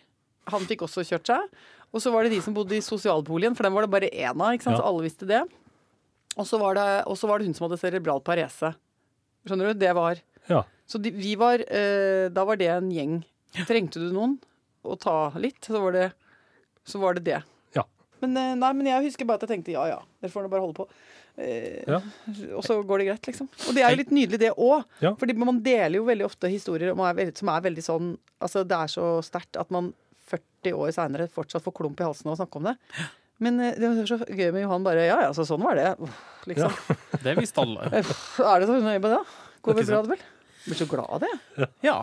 Han 0.50 0.64
fikk 0.68 0.86
også 0.86 1.04
kjørt 1.04 1.28
seg. 1.28 1.60
Og 1.90 2.02
så 2.02 2.12
var 2.14 2.24
det 2.24 2.32
de 2.36 2.40
som 2.44 2.54
bodde 2.54 2.76
i 2.78 2.84
sosialboligen, 2.84 3.56
for 3.58 3.66
den 3.66 3.74
var 3.74 3.84
det 3.84 3.92
bare 3.92 4.10
én 4.14 4.30
av. 4.32 4.54
ikke 4.54 4.68
sant? 4.68 4.78
Ja. 4.78 4.82
Så 4.82 4.88
alle 4.88 5.04
visste 5.04 5.26
det. 5.28 5.42
Og 6.38 6.46
så 6.46 6.60
var 6.62 6.78
det, 6.78 6.86
var 7.04 7.38
det 7.42 7.48
hun 7.50 7.56
som 7.58 7.66
hadde 7.66 7.80
cerebral 7.82 8.22
parese. 8.24 8.72
Skjønner 9.46 9.72
du? 9.72 9.80
Det 9.80 9.94
var 9.98 10.22
Ja. 10.48 10.64
Så 10.90 10.98
de, 10.98 11.10
vi 11.14 11.36
var 11.38 11.62
eh, 11.62 12.26
Da 12.32 12.44
var 12.44 12.56
det 12.58 12.70
en 12.72 12.90
gjeng. 12.90 13.20
Trengte 13.66 14.00
du 14.02 14.10
noen 14.14 14.38
å 14.86 14.96
ta 14.96 15.30
litt, 15.36 15.60
så 15.66 15.82
var 15.82 15.92
det 15.92 16.08
så 16.86 16.98
var 16.98 17.14
det. 17.14 17.24
det. 17.26 17.42
Ja. 17.76 17.84
Men, 18.22 18.36
eh, 18.36 18.54
nei, 18.58 18.72
men 18.72 18.88
jeg 18.88 19.10
husker 19.10 19.28
bare 19.28 19.40
at 19.40 19.46
jeg 19.46 19.52
tenkte 19.58 19.74
ja 19.74 19.84
ja, 19.90 19.98
dere 20.22 20.32
får 20.32 20.46
nå 20.46 20.50
bare 20.52 20.64
holde 20.64 20.78
på. 20.78 20.86
Eh, 21.40 21.82
Ja. 21.88 22.00
Og 22.56 22.62
så 22.66 22.76
går 22.86 22.98
det 23.02 23.06
greit, 23.10 23.28
liksom. 23.32 23.48
Og 23.68 23.74
det 23.76 23.82
er 23.84 23.94
jo 23.94 24.00
litt 24.02 24.12
nydelig, 24.14 24.38
det 24.42 24.52
òg. 24.56 24.84
Ja. 25.00 25.14
Fordi 25.18 25.36
man 25.40 25.62
deler 25.64 25.96
jo 26.00 26.04
veldig 26.08 26.26
ofte 26.28 26.50
historier 26.52 26.92
om, 26.92 27.00
er 27.06 27.32
som 27.36 27.48
er 27.52 27.64
veldig 27.68 27.84
sånn 27.86 28.10
Altså, 28.40 28.62
det 28.64 28.72
er 28.76 28.88
så 28.88 29.06
sterkt 29.20 29.58
at 29.60 29.68
man 29.70 29.90
40 30.30 30.72
år 30.72 30.92
seinere 30.96 31.26
fortsatt 31.28 31.64
får 31.64 31.74
klump 31.76 32.00
i 32.00 32.06
halsen 32.06 32.30
av 32.30 32.36
å 32.36 32.40
snakke 32.40 32.56
om 32.56 32.68
det. 32.70 32.76
Men 33.40 33.60
eh, 33.60 33.74
det 33.76 33.88
var 33.90 34.06
så 34.08 34.18
gøy 34.28 34.52
med 34.54 34.62
Johan 34.64 34.84
bare 34.84 35.06
Ja 35.08 35.18
ja, 35.26 35.30
så 35.36 35.44
sånn 35.48 35.64
var 35.64 35.76
det. 35.76 35.90
Uff, 36.00 36.20
Liksom. 36.48 36.72
Det 37.24 37.34
visste 37.36 37.60
alle. 37.60 37.88
Er 38.52 38.60
det 38.62 38.68
så 38.70 38.78
nøye 38.80 39.00
med 39.00 39.10
det? 39.12 39.20
Går 39.60 39.76
vel 39.76 39.88
bra, 39.90 40.02
det 40.06 40.14
vel? 40.14 40.22
Blir 40.64 40.76
så 40.76 40.86
glad 40.88 41.08
av 41.08 41.20
det. 41.24 41.66
Ja. 41.84 41.98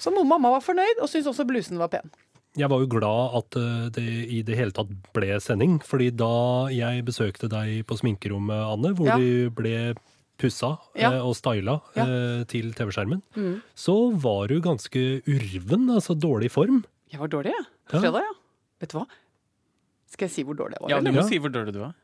Så 0.00 0.10
mamma 0.12 0.50
var 0.52 0.60
fornøyd, 0.64 1.00
og 1.00 1.08
syntes 1.08 1.28
også 1.30 1.44
blusen 1.48 1.80
var 1.80 1.88
pen. 1.92 2.08
Jeg 2.54 2.68
var 2.68 2.82
jo 2.82 2.86
glad 2.86 3.36
at 3.38 3.56
eh, 3.56 3.84
det 3.96 4.02
i 4.28 4.42
det 4.44 4.56
hele 4.58 4.74
tatt 4.76 4.90
ble 5.16 5.38
sending, 5.40 5.78
fordi 5.88 6.10
da 6.14 6.68
jeg 6.74 7.04
besøkte 7.06 7.48
deg 7.48 7.86
på 7.88 7.96
sminkerommet, 7.96 8.60
Anne, 8.74 8.90
hvor 8.98 9.06
Ja. 9.08 9.16
du 9.16 9.48
ble 9.50 9.94
pussa 10.36 10.78
Ja. 10.94 11.12
eh, 11.14 11.20
og 11.24 11.34
styla 11.38 11.80
Ja. 11.96 12.04
eh, 12.04 12.44
til 12.44 12.72
TV-skjermen, 12.74 13.22
Mm. 13.34 13.62
så 13.74 14.12
var 14.20 14.48
du 14.48 14.60
ganske 14.60 15.22
urven, 15.26 15.88
altså 15.88 16.14
dårlig 16.18 16.50
form. 16.50 16.84
Jeg 17.10 17.20
var 17.20 17.28
dårlig, 17.28 17.52
jeg. 17.56 17.66
Ja. 17.92 18.00
fredag, 18.00 18.20
ja. 18.20 18.32
Vet 18.80 18.90
du 18.90 18.98
hva? 18.98 19.06
Skal 20.10 20.28
jeg 20.28 20.32
si 20.32 20.42
hvor 20.44 20.54
dårlig 20.54 20.76
jeg 20.76 20.82
var? 20.82 20.90
ja, 20.90 21.00
du 21.00 21.10
må 21.10 21.22
Ja. 21.22 21.28
si 21.28 21.38
hvor 21.38 21.48
dårlig 21.52 21.72
du 21.72 21.78
var. 21.80 21.94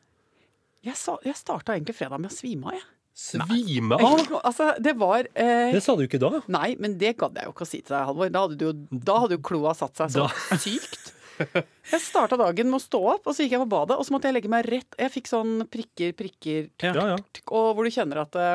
Jeg, 0.83 0.95
sa, 0.97 1.19
jeg 1.25 1.35
starta 1.35 1.75
egentlig 1.77 1.95
fredag 1.97 2.21
med 2.21 2.31
å 2.31 2.35
svime 2.35 2.65
av, 2.67 2.73
jeg. 2.73 2.83
Svime 3.19 3.97
av! 3.99 4.21
Altså, 4.47 4.69
det 4.79 4.93
var 5.01 5.27
eh, 5.35 5.73
Det 5.75 5.81
sa 5.83 5.97
du 5.99 6.05
ikke 6.05 6.21
da. 6.23 6.29
Nei, 6.55 6.77
men 6.79 6.95
det 7.01 7.17
gadd 7.19 7.35
jeg 7.41 7.49
jo 7.49 7.55
ikke 7.57 7.67
å 7.67 7.71
si 7.71 7.81
til 7.83 7.97
deg, 7.97 8.05
Halvor. 8.13 8.29
Da 8.31 8.43
hadde, 8.45 8.59
du, 8.61 8.67
jo- 8.69 9.01
da 9.11 9.17
hadde 9.25 9.39
jo 9.41 9.45
kloa 9.49 9.73
satt 9.75 9.99
seg 9.99 10.13
så 10.15 10.29
sykt. 10.63 11.15
Jeg 11.39 12.01
starta 12.03 12.35
dagen 12.39 12.67
med 12.71 12.79
å 12.81 12.83
stå 12.83 12.99
opp, 13.13 13.27
og 13.31 13.35
så 13.35 13.45
gikk 13.45 13.53
jeg 13.57 13.63
på 13.63 13.71
badet, 13.71 13.95
og 13.99 14.07
så 14.07 14.15
måtte 14.15 14.27
jeg 14.31 14.35
legge 14.39 14.51
meg 14.51 14.67
rett 14.67 14.97
Jeg 14.99 15.13
fikk 15.15 15.29
sånn 15.31 15.53
prikker, 15.71 16.15
prikker, 16.19 16.69
Ja. 16.83 16.93
Ja, 16.95 17.05
ja. 17.15 17.19
og 17.55 17.69
hvor 17.79 17.87
du 17.87 17.91
kjenner 17.95 18.23
at 18.25 18.35
det 18.35 18.49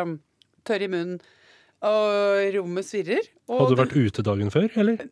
tørr 0.67 0.83
i 0.83 0.89
munnen, 0.91 1.19
og 1.83 2.55
rommet 2.55 2.87
svirrer. 2.87 3.25
Og 3.51 3.59
Hadde 3.65 3.75
du 3.75 3.81
vært 3.83 3.95
ute 3.99 4.23
dagen 4.23 4.51
før, 4.51 4.69
eller? 4.79 5.03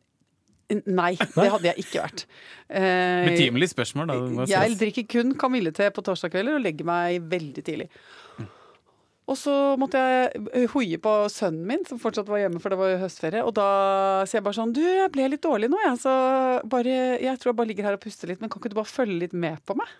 Nei, 0.87 1.09
det 1.19 1.47
hadde 1.51 1.67
jeg 1.67 1.83
ikke 1.83 2.03
vært. 2.05 2.21
Eh, 2.71 3.25
Betimelig 3.27 3.67
spørsmål, 3.73 4.07
da. 4.13 4.45
Jeg 4.47 4.77
drikker 4.79 5.07
kun 5.11 5.33
kamillete 5.39 5.89
på 5.91 6.03
torsdag 6.07 6.31
kvelder 6.31 6.55
og 6.59 6.63
legger 6.63 6.87
meg 6.87 7.25
veldig 7.33 7.63
tidlig. 7.67 7.89
Og 9.31 9.37
så 9.39 9.53
måtte 9.79 9.99
jeg 10.01 10.67
hoie 10.73 10.97
på 10.99 11.11
sønnen 11.31 11.63
min, 11.69 11.85
som 11.87 11.99
fortsatt 12.01 12.27
var 12.27 12.41
hjemme, 12.43 12.59
for 12.59 12.73
det 12.73 12.79
var 12.81 12.89
jo 12.91 12.97
høstferie. 13.05 13.43
Og 13.47 13.53
da 13.55 13.67
sier 14.27 14.41
jeg 14.41 14.47
bare 14.49 14.57
sånn 14.59 14.73
Du, 14.75 14.81
jeg 14.83 15.11
ble 15.13 15.29
litt 15.31 15.45
dårlig 15.45 15.69
nå, 15.71 15.79
jeg. 15.85 16.01
Så 16.03 16.15
bare, 16.67 16.97
jeg 17.23 17.39
tror 17.39 17.53
jeg 17.53 17.59
bare 17.61 17.71
ligger 17.71 17.87
her 17.87 17.99
og 17.99 18.03
puster 18.03 18.31
litt. 18.31 18.41
Men 18.43 18.51
kan 18.51 18.59
ikke 18.59 18.73
du 18.73 18.79
bare 18.81 18.91
følge 18.91 19.21
litt 19.23 19.37
med 19.37 19.61
på 19.63 19.77
meg? 19.79 19.93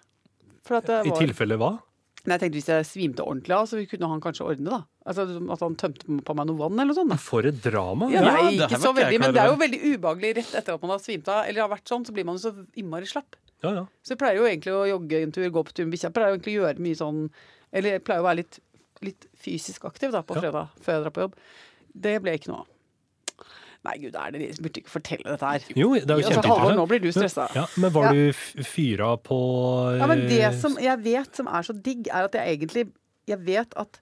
For 0.68 0.82
at 0.82 0.90
det 0.90 1.00
I 1.08 1.16
tilfelle 1.16 1.56
hva? 1.62 1.78
Nei, 2.22 2.36
jeg 2.36 2.42
tenkte 2.44 2.60
Hvis 2.60 2.68
jeg 2.70 2.86
svimte 2.86 3.24
ordentlig 3.26 3.56
av, 3.58 3.70
så 3.70 3.80
kunne 3.90 4.10
han 4.12 4.20
kanskje 4.22 4.46
ordne 4.52 4.74
da. 4.74 4.82
Altså 5.10 5.24
At 5.56 5.64
han 5.66 5.78
tømte 5.80 6.18
på 6.28 6.36
meg 6.38 6.50
noe 6.52 6.60
vann 6.60 6.76
eller 6.76 6.92
noe 6.92 6.98
sånt. 7.00 7.14
da. 7.16 7.18
For 7.22 7.48
et 7.50 7.62
drama! 7.64 8.12
Ja, 8.14 8.22
nei, 8.28 8.58
ikke 8.60 8.78
så 8.78 8.92
var 8.92 9.00
veldig, 9.06 9.22
men 9.24 9.34
det 9.34 9.42
er 9.42 9.50
jo 9.50 9.62
veldig 9.62 9.80
ubehagelig 9.88 10.34
rett 10.42 10.58
etter 10.60 10.76
at 10.76 10.84
man 10.84 10.94
har 10.94 11.02
svimt 11.02 11.32
av. 11.32 11.48
Eller 11.50 11.64
har 11.66 11.72
vært 11.72 11.90
sånn, 11.90 12.06
så 12.06 12.14
blir 12.14 12.28
man 12.28 12.38
jo 12.38 12.44
så 12.52 12.54
innmari 12.78 13.10
slapp. 13.10 13.40
Ja, 13.64 13.72
ja. 13.80 13.86
Så 14.06 14.14
jeg 14.14 14.22
pleier 14.22 14.42
jo 14.42 14.46
egentlig 14.50 14.76
å 14.76 14.84
jogge 14.90 15.24
en 15.24 15.34
tur, 15.34 15.48
gå 15.54 15.64
på 15.66 15.74
tur 15.78 15.88
med 15.88 15.96
bikkja. 15.96 16.14
Pleier 16.14 16.34
jo 16.34 16.38
egentlig 16.38 16.54
å 16.54 16.60
gjøre 16.66 16.86
mye 16.86 16.98
sånn 16.98 17.24
Eller 17.72 17.98
jeg 17.98 18.04
pleier 18.06 18.22
å 18.22 18.28
være 18.28 18.40
litt, 18.42 18.60
litt 19.06 19.26
fysisk 19.42 19.86
aktiv 19.90 20.12
da 20.14 20.22
på 20.26 20.38
fredag 20.38 20.70
før 20.82 20.98
jeg 20.98 21.04
drar 21.06 21.16
på 21.16 21.26
jobb. 21.26 21.36
Det 22.08 22.16
ble 22.24 22.36
ikke 22.38 22.52
noe 22.54 22.64
av. 22.64 22.70
Nei, 23.82 23.96
gud, 23.98 24.14
er 24.14 24.30
det 24.36 24.40
de 24.44 24.62
burde 24.62 24.78
ikke 24.84 24.92
fortelle 24.94 25.26
dette 25.26 25.48
her? 25.56 25.64
Jo, 25.74 25.88
det 25.98 26.06
er 26.06 26.20
jo 26.22 26.28
Altså, 26.30 26.42
Halvor, 26.46 26.76
nå 26.78 26.84
blir 26.92 27.02
du 27.02 27.08
stressa. 27.16 27.48
Ja, 27.58 27.64
men 27.82 27.94
var 27.96 28.12
Ja. 28.12 28.14
du 28.14 28.62
fyra 28.68 29.16
på 29.18 29.40
Ja, 29.98 30.06
men 30.12 30.28
det 30.30 30.38
eh, 30.46 30.54
som 30.60 30.78
jeg 30.78 31.02
vet 31.02 31.36
som 31.36 31.48
er 31.50 31.66
så 31.66 31.74
digg, 31.74 32.06
er 32.14 32.28
at 32.30 32.38
jeg 32.38 32.60
egentlig 32.60 32.92
Jeg 33.28 33.40
vet 33.48 33.74
at 33.78 34.00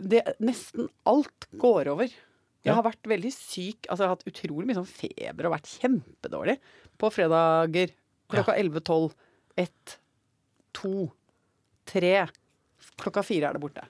det, 0.00 0.22
nesten 0.40 0.88
alt 1.08 1.46
går 1.60 1.88
over. 1.92 2.08
Jeg 2.64 2.74
har 2.74 2.82
vært 2.82 3.04
veldig 3.06 3.30
syk. 3.32 3.86
Altså, 3.88 4.02
jeg 4.04 4.08
har 4.08 4.14
hatt 4.16 4.28
utrolig 4.28 4.66
mye 4.66 4.76
sånn 4.78 4.88
feber 4.88 5.46
og 5.48 5.52
vært 5.52 5.68
kjempedårlig 5.80 6.56
på 6.98 7.10
fredager. 7.12 7.92
Klokka 8.32 8.56
11, 8.56 8.80
12, 8.80 9.12
1, 9.56 9.96
2, 10.80 10.94
3. 11.92 12.14
Klokka 13.00 13.22
fire 13.26 13.50
er 13.50 13.56
det 13.58 13.62
borte. 13.62 13.84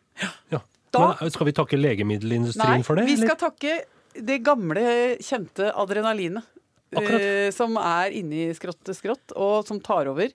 Ja. 0.52 0.60
Da- 0.94 1.16
Men, 1.20 1.30
skal 1.34 1.46
vi 1.46 1.52
takke 1.52 1.76
legemiddelindustrien 1.78 2.78
Nei, 2.80 2.82
for 2.86 2.96
det? 2.96 3.04
Nei, 3.06 3.14
vi 3.16 3.26
skal 3.26 3.36
takke 3.36 3.72
det 4.26 4.38
gamle, 4.46 5.16
kjente 5.20 5.72
adrenalinet. 5.76 6.44
Akkurat. 6.96 7.20
eh, 7.20 7.50
som 7.52 7.74
er 7.76 8.14
inni 8.16 8.46
skrått 8.56 8.78
til 8.86 8.94
skrått, 8.96 9.32
og 9.36 9.66
som 9.66 9.80
tar 9.84 10.06
over. 10.08 10.30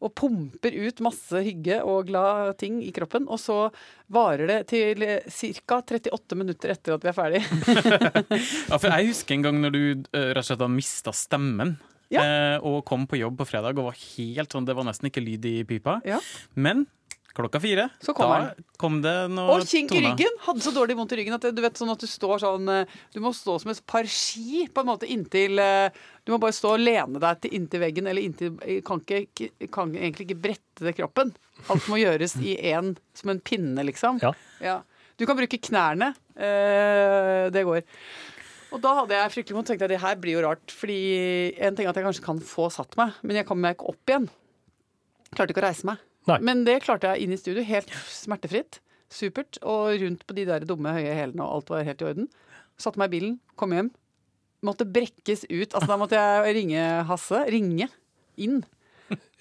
Og 0.00 0.12
pumper 0.14 0.70
ut 0.86 1.00
masse 1.02 1.40
hygge 1.42 1.80
og 1.84 2.06
glad 2.06 2.56
ting 2.62 2.78
i 2.86 2.92
kroppen. 2.94 3.26
Og 3.28 3.40
så 3.42 3.72
varer 4.14 4.46
det 4.46 4.58
til 4.70 5.02
ca. 5.26 5.80
38 5.82 6.36
minutter 6.38 6.70
etter 6.70 6.94
at 6.94 7.02
vi 7.02 7.10
er 7.10 7.16
ferdig. 7.18 7.42
Ja, 8.70 8.78
for 8.78 8.88
jeg 8.94 9.08
husker 9.10 9.34
en 9.34 9.42
gang 9.48 9.58
når 9.62 9.74
du 9.74 9.82
eh, 10.14 10.28
rett 10.32 10.44
og 10.44 10.48
slett 10.52 10.62
har 10.64 10.70
mista 10.72 11.12
stemmen. 11.12 11.76
Ja. 12.08 12.22
eh, 12.24 12.56
og 12.64 12.86
kom 12.88 13.02
på 13.10 13.18
jobb 13.20 13.36
på 13.36 13.44
fredag 13.50 13.76
og 13.76 13.90
var 13.90 13.98
helt 14.16 14.54
sånn 14.54 14.64
Det 14.64 14.72
var 14.78 14.86
nesten 14.88 15.10
ikke 15.10 15.20
lyd 15.20 15.44
i 15.44 15.56
pipa. 15.68 15.98
Ja. 16.08 16.20
Men 16.56 16.86
klokka 17.38 17.60
fire, 17.62 17.86
Så 18.02 18.12
kom 18.16 18.28
da 18.28 18.36
han. 18.42 18.64
kom 18.82 18.98
det 19.04 19.14
noe 19.32 19.56
Og 19.56 19.64
kink 19.68 19.92
i 19.96 20.02
ryggen! 20.04 20.36
Hadde 20.44 20.64
så 20.64 20.72
dårlig 20.74 20.96
vondt 20.98 21.14
i 21.14 21.18
ryggen 21.20 21.36
at 21.38 21.46
du 21.54 21.62
vet 21.64 21.78
sånn 21.80 21.92
at 21.94 22.02
du 22.02 22.06
står 22.10 22.42
sånn 22.42 22.68
eh, 22.74 22.94
Du 23.14 23.20
må 23.24 23.32
stå 23.36 23.56
som 23.62 23.70
et 23.72 23.80
par 23.88 24.04
ski 24.10 24.66
på 24.74 24.82
en 24.84 24.90
måte 24.90 25.08
inntil 25.08 25.58
eh, 25.62 25.88
Du 26.26 26.32
må 26.34 26.38
bare 26.42 26.56
stå 26.56 26.74
og 26.76 26.82
lene 26.82 27.22
deg 27.22 27.40
til 27.46 27.54
inntil 27.58 27.84
veggen, 27.86 28.06
eller 28.10 28.22
inntil 28.26 28.56
Kan, 28.86 29.00
ikke, 29.06 29.50
kan 29.74 29.94
egentlig 29.96 30.28
ikke 30.28 30.40
brette 30.48 30.94
kroppen. 30.98 31.32
Alt 31.72 31.86
må 31.90 31.98
gjøres 32.02 32.36
i 32.42 32.56
én 32.74 32.92
som 33.18 33.30
en 33.32 33.40
pinne, 33.42 33.82
liksom. 33.88 34.20
Ja. 34.62 34.80
Du 35.18 35.24
kan 35.26 35.38
bruke 35.38 35.58
knærne. 35.58 36.12
eh, 36.38 37.48
det 37.50 37.64
går. 37.66 37.82
Og 38.70 38.82
da 38.84 38.92
hadde 39.00 39.16
jeg 39.16 39.32
fryktelig 39.32 39.56
vondt. 39.56 39.70
tenkte 39.72 39.86
jeg 39.88 39.94
det 39.96 40.02
her 40.04 40.18
blir 40.20 40.36
jo 40.36 40.42
rart. 40.44 40.70
Fordi 40.70 40.98
en 41.58 41.74
ting 41.74 41.86
er 41.88 41.90
at 41.90 41.96
jeg 41.98 42.04
kanskje 42.06 42.24
kan 42.26 42.38
få 42.44 42.68
satt 42.70 42.94
meg, 43.00 43.16
men 43.24 43.40
jeg 43.40 43.46
kommer 43.48 43.68
meg 43.70 43.78
ikke 43.78 43.88
opp 43.94 44.12
igjen. 44.12 44.28
Klarte 45.34 45.54
ikke 45.54 45.62
å 45.64 45.66
reise 45.66 45.88
meg. 45.88 46.04
Nei. 46.26 46.38
Men 46.44 46.64
det 46.66 46.80
klarte 46.84 47.14
jeg 47.14 47.24
inn 47.24 47.32
i 47.32 47.38
studio, 47.40 47.62
helt 47.64 47.92
smertefritt. 48.12 48.80
Supert. 49.08 49.56
Og 49.62 49.94
rundt 50.02 50.26
på 50.28 50.34
de 50.36 50.44
der 50.48 50.66
dumme 50.68 50.92
høye 50.92 51.14
hælene, 51.16 51.40
og 51.46 51.60
alt 51.62 51.70
var 51.72 51.86
helt 51.86 52.02
i 52.04 52.08
orden. 52.10 52.26
Satte 52.78 53.00
meg 53.00 53.08
i 53.12 53.14
bilen, 53.18 53.38
kom 53.56 53.72
hjem. 53.72 53.88
Måtte 54.66 54.84
brekkes 54.90 55.46
ut. 55.48 55.70
Altså 55.72 55.86
Da 55.86 55.96
måtte 56.00 56.18
jeg 56.18 56.56
ringe 56.58 56.82
Hasse. 57.08 57.44
Ringe 57.48 57.88
inn. 58.36 58.60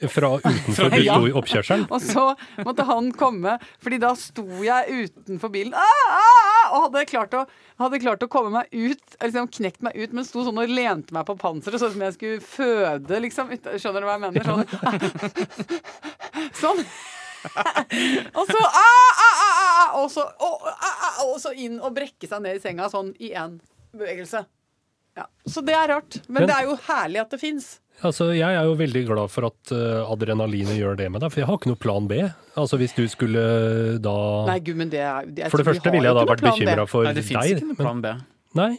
Fra 0.08 0.30
utenfor 0.38 0.90
du 0.94 1.02
Ja. 1.04 1.18
sto 1.18 1.28
i 1.28 1.34
oppkjørselen? 1.36 1.88
Og 1.92 2.00
så 2.06 2.24
måtte 2.64 2.86
han 2.88 3.10
komme, 3.18 3.58
fordi 3.84 3.98
da 4.00 4.14
sto 4.16 4.46
jeg 4.64 5.10
utenfor 5.10 5.52
bilen. 5.52 5.74
Ah, 5.76 6.14
ah, 6.22 6.37
Og 6.76 6.88
hadde 6.88 7.06
klart 7.10 7.36
å, 7.38 7.44
hadde 7.82 8.02
klart 8.04 8.24
å 8.26 8.30
komme 8.32 8.54
meg 8.54 8.72
ut, 8.72 9.18
liksom 9.24 9.50
knekt 9.60 9.84
meg 9.86 9.98
ut, 9.98 10.16
men 10.16 10.28
sto 10.28 10.46
sånn 10.46 10.62
og 10.62 10.72
lente 10.72 11.16
meg 11.16 11.28
på 11.28 11.38
panseret, 11.40 11.82
sånn 11.82 11.94
som 11.96 12.06
jeg 12.08 12.18
skulle 12.18 12.42
føde, 12.44 13.22
liksom. 13.26 13.54
Skjønner 13.68 14.04
du 14.04 14.10
hva 14.10 14.18
jeg 14.18 14.26
mener? 14.28 14.42
Sånn. 14.48 14.66
sånn. 16.64 16.84
og 18.38 18.50
så 18.50 18.60
ah, 18.60 19.12
ah, 19.24 19.38
ah, 19.46 19.58
ah, 19.64 19.90
og, 20.02 20.12
så, 20.12 20.26
og, 20.44 20.68
ah, 20.68 21.04
ah, 21.08 21.20
og 21.28 21.38
så 21.42 21.54
inn 21.56 21.78
og 21.80 21.94
brekke 21.96 22.28
seg 22.28 22.44
ned 22.44 22.60
i 22.60 22.64
senga 22.64 22.90
sånn 22.92 23.14
i 23.24 23.32
én 23.38 23.60
bevegelse. 23.96 24.44
Ja. 25.18 25.26
Så 25.50 25.64
det 25.66 25.74
er 25.76 25.88
rart. 25.96 26.20
Men, 26.28 26.44
Men- 26.44 26.48
det 26.52 26.56
er 26.60 26.68
jo 26.70 26.76
herlig 26.88 27.22
at 27.26 27.32
det 27.34 27.40
fins. 27.42 27.80
Altså, 28.06 28.28
jeg 28.38 28.54
er 28.54 28.68
jo 28.68 28.76
veldig 28.78 29.02
glad 29.08 29.32
for 29.34 29.48
at 29.48 29.72
uh, 29.74 30.06
adrenalinet 30.14 30.76
gjør 30.78 30.98
det 31.00 31.08
med 31.10 31.24
deg, 31.24 31.32
for 31.34 31.42
jeg 31.42 31.48
har 31.50 31.58
ikke 31.58 31.72
noe 31.72 31.80
plan 31.82 32.06
B. 32.08 32.20
Altså 32.54 32.78
hvis 32.78 32.94
du 32.94 33.02
skulle 33.10 33.42
da 34.06 34.14
Nei, 34.46 34.60
gud, 34.62 34.78
men 34.78 34.92
det 34.94 35.00
er 35.02 35.26
jeg 35.34 35.50
For 35.50 35.58
det 35.58 35.66
første 35.66 35.90
ville 35.96 36.06
jeg 36.06 36.14
da 36.20 36.26
vært 36.30 36.44
noe 36.46 36.52
plan 36.52 36.60
B. 36.60 36.68
bekymra 36.68 36.86
for 36.92 37.08
Nei, 37.10 37.14
det 37.18 37.24
fins 37.26 37.50
ikke 37.56 37.66
noen 37.66 37.80
plan 37.80 38.04
B. 38.06 38.12
Nei. 38.60 38.70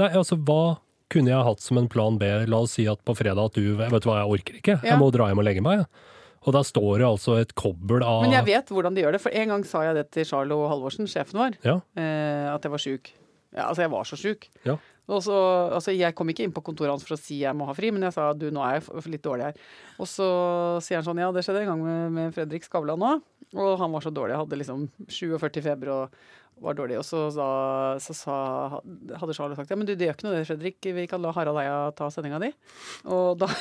Nei, 0.00 0.08
altså 0.16 0.38
hva 0.40 0.78
kunne 1.12 1.28
jeg 1.34 1.44
hatt 1.50 1.60
som 1.60 1.76
en 1.82 1.90
plan 1.92 2.16
B? 2.18 2.30
La 2.48 2.62
oss 2.64 2.72
si 2.78 2.86
at 2.88 3.04
på 3.04 3.12
fredag 3.18 3.52
at 3.52 3.60
du 3.60 3.76
Vet 3.76 3.92
du 4.00 4.08
hva, 4.08 4.16
jeg 4.22 4.32
orker 4.38 4.56
ikke. 4.62 4.78
Ja. 4.80 4.94
Jeg 4.94 4.98
må 5.04 5.10
dra 5.12 5.28
hjem 5.28 5.42
og 5.44 5.46
legge 5.50 5.62
meg. 5.62 5.84
Og 6.48 6.56
da 6.56 6.60
står 6.64 7.04
det 7.04 7.06
altså 7.10 7.36
et 7.40 7.52
kobbel 7.56 8.00
av 8.04 8.22
Men 8.24 8.32
jeg 8.38 8.44
vet 8.48 8.72
hvordan 8.72 8.96
de 8.96 9.04
gjør 9.04 9.12
det, 9.18 9.20
for 9.28 9.36
en 9.44 9.52
gang 9.52 9.62
sa 9.68 9.84
jeg 9.90 9.94
det 10.00 10.06
til 10.16 10.24
Charlo 10.28 10.62
Halvorsen, 10.72 11.04
sjefen 11.08 11.36
vår, 11.40 11.60
Ja. 11.68 11.76
eh, 12.00 12.48
at 12.52 12.64
jeg 12.64 12.72
var 12.72 12.80
sjuk. 12.80 13.12
Ja, 13.54 13.68
altså, 13.70 13.84
jeg 13.84 13.92
var 13.92 14.08
så 14.08 14.18
sjuk. 14.18 14.48
Ja. 14.66 14.76
Og 15.04 15.20
så, 15.22 15.34
altså, 15.76 15.92
jeg 15.92 16.14
kom 16.16 16.30
ikke 16.32 16.46
inn 16.46 16.54
på 16.56 16.62
kontoret 16.64 16.94
hans 16.94 17.04
for 17.04 17.14
å 17.16 17.20
si 17.20 17.42
jeg 17.42 17.54
må 17.56 17.66
ha 17.68 17.74
fri, 17.76 17.90
men 17.92 18.06
jeg 18.06 18.14
sa 18.16 18.30
du, 18.36 18.46
nå 18.54 18.62
er 18.64 18.78
jeg 18.80 19.12
litt 19.12 19.24
dårlig 19.24 19.50
her. 19.50 19.58
Og 20.00 20.08
så 20.08 20.28
sier 20.84 20.98
han 21.00 21.06
sånn, 21.06 21.20
ja, 21.20 21.28
det 21.34 21.44
skjedde 21.44 21.64
en 21.66 21.74
gang 21.74 21.82
med, 21.84 22.14
med 22.16 22.36
Fredrik 22.36 22.64
Skavlan 22.66 23.02
nå, 23.02 23.10
og 23.54 23.74
han 23.82 23.92
var 23.94 24.02
så 24.06 24.10
dårlig, 24.14 24.38
hadde 24.40 24.58
liksom 24.62 24.88
47 25.12 25.60
feber 25.62 25.92
og 25.92 26.16
var 26.64 26.78
dårlig. 26.78 26.96
Og 27.02 27.04
så, 27.06 27.26
da, 27.36 27.50
så 28.02 28.16
sa, 28.16 28.38
hadde 29.20 29.36
Charles 29.36 29.60
sagt 29.60 29.70
ja, 29.70 29.78
men 29.78 29.86
du, 29.86 29.92
det 29.94 30.08
gjør 30.08 30.16
ikke 30.16 30.26
noe 30.30 30.38
det, 30.38 30.48
Fredrik, 30.48 30.90
vi 30.96 31.06
kan 31.10 31.22
la 31.22 31.34
Harald 31.36 31.60
Eia 31.62 31.78
ta 31.98 32.08
sendinga 32.14 32.40
di. 32.42 32.50
Og 33.12 33.36
da 33.44 33.50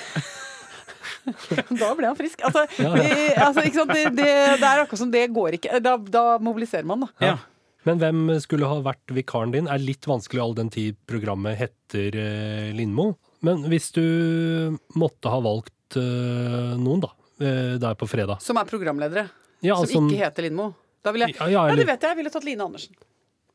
Da 1.24 1.94
ble 1.96 2.08
han 2.10 2.18
frisk. 2.20 2.42
Altså, 2.44 2.66
Ja, 2.82 2.90
ja. 2.98 3.04
eh, 3.04 3.40
altså 3.46 3.64
ikke 3.64 3.80
sant? 3.80 3.94
Det, 3.96 4.10
det, 4.18 4.30
det 4.60 4.68
er 4.68 4.82
akkurat 4.84 5.00
som 5.00 5.12
det 5.14 5.24
går 5.36 5.58
ikke. 5.60 5.80
Da, 5.84 5.96
da 5.98 6.24
mobiliserer 6.44 6.88
man, 6.88 7.06
da. 7.06 7.12
Ja. 7.24 7.36
Men 7.88 8.00
hvem 8.00 8.22
skulle 8.44 8.68
ha 8.70 8.80
vært 8.86 9.12
vikaren 9.16 9.54
din, 9.54 9.68
er 9.68 9.82
litt 9.82 10.08
vanskelig 10.08 10.42
all 10.44 10.56
den 10.58 10.72
tid 10.74 10.98
programmet 11.10 11.58
heter 11.60 12.16
eh, 12.16 12.70
Lindmo. 12.76 13.14
Men 13.44 13.66
hvis 13.72 13.90
du 13.96 14.04
måtte 15.00 15.32
ha 15.32 15.40
valgt 15.44 15.98
eh, 16.00 16.76
noen, 16.80 17.04
da, 17.04 17.12
eh, 17.44 17.74
der 17.84 17.98
på 18.00 18.08
fredag 18.08 18.40
Som 18.44 18.60
er 18.62 18.70
programledere. 18.70 19.28
ja, 19.66 19.76
som 19.82 19.90
som 19.92 20.08
ikke 20.08 20.24
heter 20.24 20.48
Lindmo. 20.48 20.72
Da 21.04 21.12
ville 21.12 21.28
jeg 21.28 21.36
ja, 21.42 21.50
ja, 21.52 21.66
Ja, 21.68 21.76
det 21.76 21.88
vet 21.90 22.00
jeg. 22.00 22.14
Jeg 22.14 22.22
ville 22.22 22.32
tatt 22.32 22.48
Line 22.48 22.64
Andersen. 22.64 22.96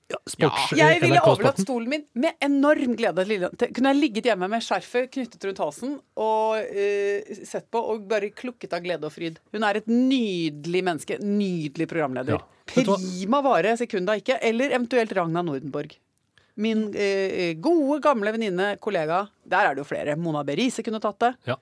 Ja, 0.09 0.19
sports, 0.25 0.73
Jeg 0.73 1.01
ville 1.03 1.21
overlatt 1.21 1.61
stolen 1.61 1.91
min 1.93 2.05
med 2.17 2.39
enorm 2.45 2.95
glede. 2.97 3.25
til 3.61 3.73
Kunne 3.77 3.93
jeg 3.93 4.01
ligget 4.01 4.29
hjemme 4.31 4.49
med 4.49 4.65
skjerfet 4.65 5.11
knyttet 5.13 5.45
rundt 5.45 5.61
halsen 5.61 5.95
og 6.17 6.57
uh, 6.65 7.33
sett 7.45 7.69
på 7.71 7.83
og 7.93 8.07
bare 8.09 8.31
klukket 8.33 8.73
av 8.73 8.85
glede 8.85 9.05
og 9.05 9.13
fryd. 9.13 9.41
Hun 9.53 9.67
er 9.69 9.81
et 9.83 9.91
nydelig 9.91 10.83
menneske. 10.87 11.19
Nydelig 11.21 11.89
programleder. 11.91 12.39
Ja. 12.39 12.65
Prima 12.69 13.43
vare, 13.45 13.77
sekunda 13.81 14.17
ikke. 14.17 14.39
Eller 14.45 14.73
eventuelt 14.73 15.13
Ragna 15.19 15.45
Nordenborg. 15.45 15.99
Min 16.59 16.89
uh, 16.89 17.53
gode, 17.63 18.01
gamle 18.09 18.33
venninne, 18.35 18.73
kollega. 18.81 19.27
Der 19.45 19.69
er 19.69 19.77
det 19.77 19.85
jo 19.85 19.91
flere. 19.93 20.17
Mona 20.17 20.45
Berise 20.47 20.85
kunne 20.87 21.03
tatt 21.05 21.21
det. 21.27 21.35
Ja. 21.53 21.61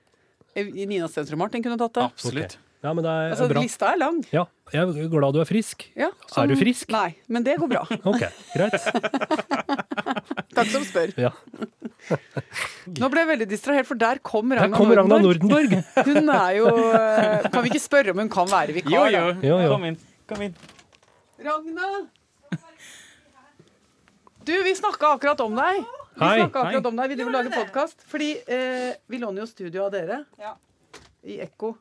Eh, 0.55 0.71
Nina 0.87 1.11
Stensrud 1.11 1.37
Martin 1.37 1.63
kunne 1.63 1.77
tatt 1.77 1.99
det. 1.99 2.07
Absolutt. 2.13 2.55
Ok. 2.57 2.66
Ja, 2.85 2.91
men 2.93 3.01
det 3.03 3.09
er 3.11 3.31
Altså, 3.33 3.47
bra. 3.49 3.61
lista 3.65 3.87
er 3.91 3.97
lang. 3.97 4.19
Ja, 4.31 4.43
jeg 4.71 4.81
er 4.85 5.07
glad 5.09 5.33
du 5.33 5.39
er 5.41 5.47
frisk. 5.49 5.87
Ja, 5.97 6.11
Er 6.37 6.47
du 6.47 6.55
frisk? 6.59 6.91
Nei, 6.93 7.15
men 7.27 7.43
det 7.43 7.55
går 7.57 7.69
bra. 7.71 7.81
Ok, 8.11 8.21
greit. 8.53 8.77
Takk 10.57 10.69
som 10.71 10.85
spør. 10.85 11.11
Ja. 11.17 11.31
Nå 12.97 13.09
ble 13.11 13.23
jeg 13.23 13.29
veldig 13.31 13.47
distrahert, 13.49 13.87
for 13.89 13.97
der 13.99 14.19
kom 14.23 14.49
Der 14.53 14.61
kom 14.69 14.77
kommer 14.77 14.95
Ragna 15.01 15.17
Nordenborg. 15.19 15.73
Nordenborg! 15.73 16.05
Hun 16.07 16.29
er 16.31 16.51
jo 16.59 16.67
eh, 16.93 17.49
Kan 17.51 17.65
vi 17.65 17.71
ikke 17.73 17.81
spørre 17.83 18.13
om 18.13 18.21
hun 18.21 18.29
kan 18.31 18.47
være 18.47 18.75
vikar? 18.77 18.93
Jo, 18.93 19.01
da? 19.03 19.09
jo. 19.17 19.33
Jo, 19.49 19.57
jo. 19.65 19.71
Kom 19.73 19.87
inn. 19.89 19.97
Kom 20.29 20.45
inn. 20.45 20.55
Ragna! 21.43 21.89
Du, 24.47 24.53
vi 24.63 24.75
snakka 24.79 25.15
akkurat 25.17 25.41
om 25.43 25.57
deg. 25.57 25.81
Vi 26.17 26.23
Hei. 26.23 26.37
akkurat 26.45 26.71
Hei. 26.71 26.79
om 26.79 26.95
deg. 27.01 27.09
Vi 27.11 27.17
driver 27.19 27.33
og 27.33 27.37
lager 27.41 27.57
podkast. 27.57 28.05
Fordi 28.07 28.29
eh, 28.47 28.93
vi 29.11 29.19
låner 29.19 29.43
jo 29.43 29.49
studio 29.49 29.85
av 29.89 29.91
dere 29.97 30.21
Ja. 30.39 30.53
i 31.27 31.41
Ekko. 31.43 31.73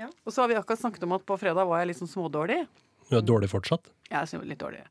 Ja. 0.00 0.08
Og 0.24 0.32
så 0.32 0.42
har 0.42 0.48
vi 0.50 0.56
akkurat 0.56 0.80
snakket 0.80 1.04
om 1.04 1.12
at 1.18 1.26
på 1.28 1.36
fredag 1.40 1.68
var 1.68 1.82
jeg 1.82 1.90
litt 1.90 2.00
sånn 2.00 2.10
smådårlig. 2.10 2.62
Du 3.10 3.18
er 3.18 3.26
dårlig 3.26 3.50
fortsatt? 3.52 3.90
Er 4.08 4.26
litt 4.48 4.60
dårlig. 4.62 4.82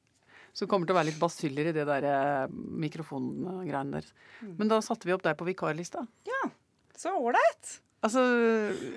Så 0.54 0.66
det 0.66 0.72
kommer 0.72 0.90
til 0.90 0.96
å 0.96 1.00
være 1.00 1.10
litt 1.12 1.22
basiller 1.22 1.70
i 1.70 1.74
det 1.76 1.86
der 1.88 2.06
eh, 2.10 2.54
mikrofongreiene 2.84 4.00
der. 4.00 4.08
Mm. 4.42 4.56
Men 4.60 4.72
da 4.72 4.80
satte 4.86 5.08
vi 5.08 5.14
opp 5.16 5.24
deg 5.26 5.38
på 5.40 5.48
vikarlista. 5.48 6.06
Ja, 6.28 6.50
Så 7.00 7.14
ålreit. 7.16 7.78
Altså 8.02 8.22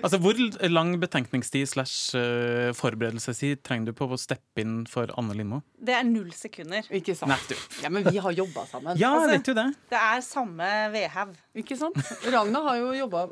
Altså, 0.03 0.17
Hvor 0.23 0.37
lang 0.71 0.93
betenkningstid 1.01 1.67
slash 1.67 2.15
eh, 2.15 2.71
forberedelsestid 2.77 3.63
trenger 3.65 3.91
du 3.91 3.97
på 3.97 4.07
å 4.07 4.19
steppe 4.19 4.63
inn 4.63 4.85
for 4.89 5.11
Anne 5.19 5.35
Lindmo? 5.35 5.61
Det 5.75 5.95
er 5.97 6.05
null 6.07 6.31
sekunder. 6.35 6.87
Ikke 6.93 7.15
sant? 7.19 7.33
Nei, 7.33 7.39
du. 7.49 7.55
Ja, 7.83 7.91
men 7.91 8.07
vi 8.07 8.21
har 8.23 8.31
jobba 8.37 8.65
sammen. 8.69 8.95
Ja, 8.99 9.11
Altså- 9.17 9.31
vet 9.33 9.49
du 9.49 9.53
det? 9.59 9.67
Det 9.91 9.99
er 9.99 10.21
samme 10.21 10.69
vedhev. 10.93 11.35
Ikke 11.63 11.77
sant? 11.77 11.99
Ragna 12.31 12.61
har 12.69 12.77
jo 12.79 12.93
jobba 13.01 13.25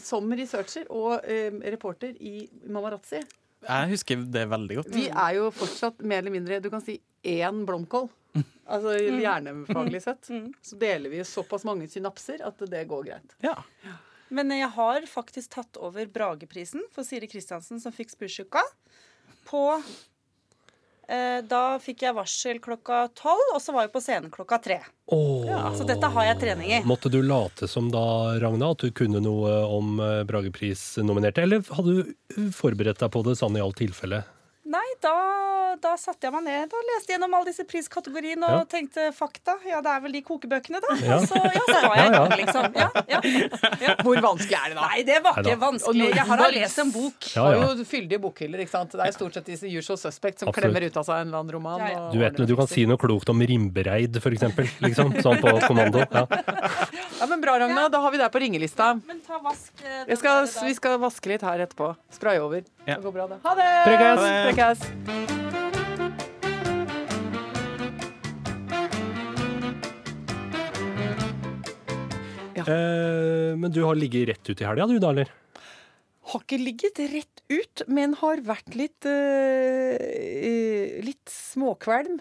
som 0.00 0.30
researcher 0.32 0.88
og 0.88 1.20
eh, 1.24 1.50
reporter 1.74 2.16
i 2.20 2.48
Mamarazzi. 2.68 3.20
Jeg 3.68 3.90
husker 3.92 4.22
det 4.32 4.46
veldig 4.48 4.76
godt. 4.80 4.94
Vi 4.94 5.08
er 5.12 5.34
jo 5.36 5.50
fortsatt 5.52 6.00
mer 6.00 6.22
eller 6.22 6.32
mindre 6.32 6.62
du 6.64 6.70
kan 6.72 6.80
si 6.80 6.96
én 7.28 7.66
blomkål. 7.68 8.08
Altså 8.70 8.94
hjernefaglig 8.96 10.00
sett. 10.04 10.28
Mm. 10.30 10.52
Så 10.62 10.78
deler 10.78 11.10
vi 11.10 11.24
såpass 11.26 11.64
mange 11.66 11.88
synapser 11.90 12.40
at 12.46 12.56
det 12.70 12.86
går 12.88 13.04
greit. 13.08 13.34
Ja. 13.42 13.56
Men 14.30 14.52
jeg 14.54 14.70
har 14.76 15.06
faktisk 15.10 15.56
tatt 15.56 15.80
over 15.82 16.06
Brageprisen 16.10 16.84
for 16.94 17.06
Siri 17.06 17.28
Kristiansen, 17.30 17.80
som 17.82 17.94
fikk 17.94 18.12
spursuka 18.12 18.62
På 19.48 19.64
eh, 21.08 21.40
Da 21.50 21.64
fikk 21.82 22.06
jeg 22.06 22.16
varsel 22.16 22.60
klokka 22.62 23.08
tolv, 23.18 23.54
og 23.54 23.60
så 23.62 23.74
var 23.74 23.88
jeg 23.88 23.94
på 23.94 24.02
scenen 24.04 24.30
klokka 24.32 24.60
tre. 24.62 24.80
Åh. 25.10 25.74
Så 25.76 25.86
dette 25.88 26.10
har 26.14 26.28
jeg 26.30 26.40
trening 26.44 26.74
i. 26.78 26.82
Måtte 26.86 27.10
du 27.12 27.18
late 27.22 27.68
som 27.70 27.90
da, 27.90 28.38
Ragna, 28.42 28.70
at 28.74 28.86
du 28.86 28.94
kunne 28.94 29.22
noe 29.24 29.56
om 29.66 29.98
eh, 29.98 30.22
Bragepris-nominerte, 30.28 31.46
eller 31.46 31.64
hadde 31.74 31.96
du 31.96 32.14
eh, 32.36 32.52
forberedt 32.54 33.02
deg 33.02 33.10
på 33.10 33.24
det 33.26 33.38
sånn 33.40 33.58
i 33.58 33.64
alt 33.64 33.80
tilfelle? 33.82 34.22
Da, 35.00 35.12
da 35.80 35.94
satte 35.96 36.26
jeg 36.28 36.32
meg 36.34 36.42
ned 36.44 36.74
og 36.76 36.82
leste 36.90 37.14
gjennom 37.14 37.32
alle 37.38 37.46
disse 37.48 37.64
priskategoriene 37.64 38.44
og 38.44 38.58
Ja. 38.58 38.64
tenkte 38.68 39.06
fakta. 39.16 39.54
Ja, 39.64 39.78
det 39.80 39.88
er 39.94 40.00
vel 40.04 40.12
de 40.12 40.20
kokebøkene, 40.26 40.80
da. 40.84 40.96
Ja. 41.00 41.16
Så, 41.24 41.38
ja, 41.40 41.62
så 41.64 41.78
var 41.86 41.94
jeg 41.96 42.04
i 42.04 42.10
Ja, 42.10 42.10
ja. 42.10 42.18
gang, 42.18 42.34
liksom. 42.36 42.76
Ja, 42.76 42.88
ja. 43.08 43.94
Hvor 44.04 44.20
vanskelig 44.26 44.58
er 44.58 44.68
det 44.68 44.76
da? 44.76 44.88
Nei, 44.90 45.02
det 45.08 45.16
var 45.24 45.38
ikke 45.40 45.56
vanskelig. 45.62 46.10
Jeg 46.18 46.26
har 46.28 46.36
da 46.42 46.48
lest 46.52 46.78
en 46.84 46.90
bok. 46.92 47.30
Ja, 47.32 47.44
Har 47.46 47.56
jo 47.78 47.84
fyldige 47.88 48.20
bokhyller. 48.20 48.60
ikke 48.60 48.74
sant? 48.74 48.92
Det 48.92 49.06
er 49.06 49.12
stort 49.16 49.32
sett 49.38 49.46
disse 49.48 49.64
usual 49.72 49.96
suspects 49.96 50.40
som 50.44 50.48
Absolutt. 50.52 50.68
klemmer 50.68 50.86
ut 50.90 50.96
av 51.00 51.04
seg 51.08 51.22
en 51.22 51.28
eller 51.30 51.38
annen 51.40 51.54
roman. 51.56 51.80
Ja, 51.80 51.88
ja. 51.94 52.02
og 52.08 52.12
Du 52.12 52.18
vet, 52.20 52.36
du 52.52 52.56
kan 52.60 52.66
si 52.68 52.84
noe 52.84 52.98
klokt 53.00 53.32
om 53.32 53.40
Rimbereid, 53.40 54.20
for 54.20 54.36
eksempel. 54.36 54.68
Liksom, 54.84 55.16
sånn 55.24 55.40
på 55.40 55.56
kommando. 55.70 56.04
Ja. 56.12 56.26
Ja, 57.20 57.26
men 57.26 57.40
Bra, 57.40 57.56
Ragna. 57.58 57.88
Da 57.88 58.00
har 58.04 58.10
vi 58.12 58.18
deg 58.20 58.30
på 58.32 58.40
ringelista. 58.44 58.92
Men 59.06 59.20
ta 59.24 59.38
vask 59.40 59.72
eh, 59.84 60.04
Jeg 60.12 60.18
skal, 60.20 60.44
vi 60.68 60.74
skal 60.76 60.98
vaske 61.00 61.32
litt 61.32 61.40
her 61.46 61.64
etterpå. 61.64 61.94
Spraye 62.12 62.40
over. 62.44 62.64
Ja. 62.84 62.96
Det 62.96 63.02
går 63.04 63.12
bra, 63.16 63.26
det. 63.32 63.40
Ha 63.44 63.54
det! 63.54 63.70
Prekas! 63.88 64.89
Prekas. 72.60 72.68
Eh, 72.68 73.56
men 73.56 73.72
du 73.72 73.82
har 73.84 73.94
ligget 73.94 74.28
rett 74.28 74.50
ut 74.50 74.60
i 74.60 74.64
helga, 74.64 74.86
du 74.86 74.98
da, 74.98 75.10
eller? 75.10 75.30
Har 76.30 76.44
ikke 76.44 76.60
ligget 76.60 77.00
rett 77.10 77.42
ut, 77.50 77.82
men 77.88 78.14
har 78.20 78.42
vært 78.46 78.76
litt 78.78 79.06
eh, 79.08 79.96
eh, 79.96 81.00
Litt 81.04 81.30
småkvelm. 81.32 82.20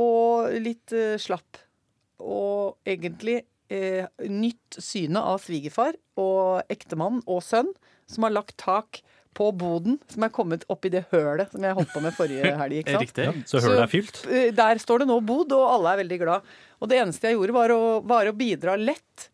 Og 0.00 0.56
litt 0.62 0.92
eh, 0.96 1.18
slapp. 1.20 1.60
Og 2.20 2.80
egentlig 2.88 3.42
eh, 3.70 4.06
nytt 4.26 4.80
syne 4.80 5.22
av 5.22 5.40
svigerfar 5.44 5.96
og 6.20 6.72
ektemann 6.72 7.22
og 7.26 7.42
sønn, 7.44 7.70
som 8.10 8.26
har 8.26 8.34
lagt 8.34 8.58
tak 8.60 9.02
på 9.36 9.50
boden, 9.56 9.98
som 10.10 10.24
er 10.26 10.32
kommet 10.34 10.64
opp 10.72 10.86
i 10.88 10.92
det 10.92 11.04
hølet 11.12 11.52
som 11.52 11.64
jeg 11.64 11.76
holdt 11.76 11.92
på 11.94 12.02
med 12.04 12.16
forrige 12.16 12.54
helg. 12.62 12.80
ikke 12.80 12.96
sant? 12.96 13.04
Riktig. 13.06 13.26
Ja, 13.28 13.34
så 13.46 13.62
hølet 13.64 13.84
er 13.84 13.92
fylt? 13.92 14.22
Så, 14.24 14.40
Der 14.58 14.80
står 14.82 15.04
det 15.04 15.10
nå 15.10 15.20
bod, 15.24 15.52
og 15.56 15.66
alle 15.70 15.92
er 15.94 16.00
veldig 16.02 16.18
glad. 16.24 16.54
Og 16.80 16.90
det 16.90 16.98
eneste 17.02 17.30
jeg 17.30 17.38
gjorde, 17.38 17.56
var 17.56 17.74
å, 17.74 17.82
var 18.08 18.30
å 18.30 18.34
bidra 18.36 18.74
lett 18.80 19.28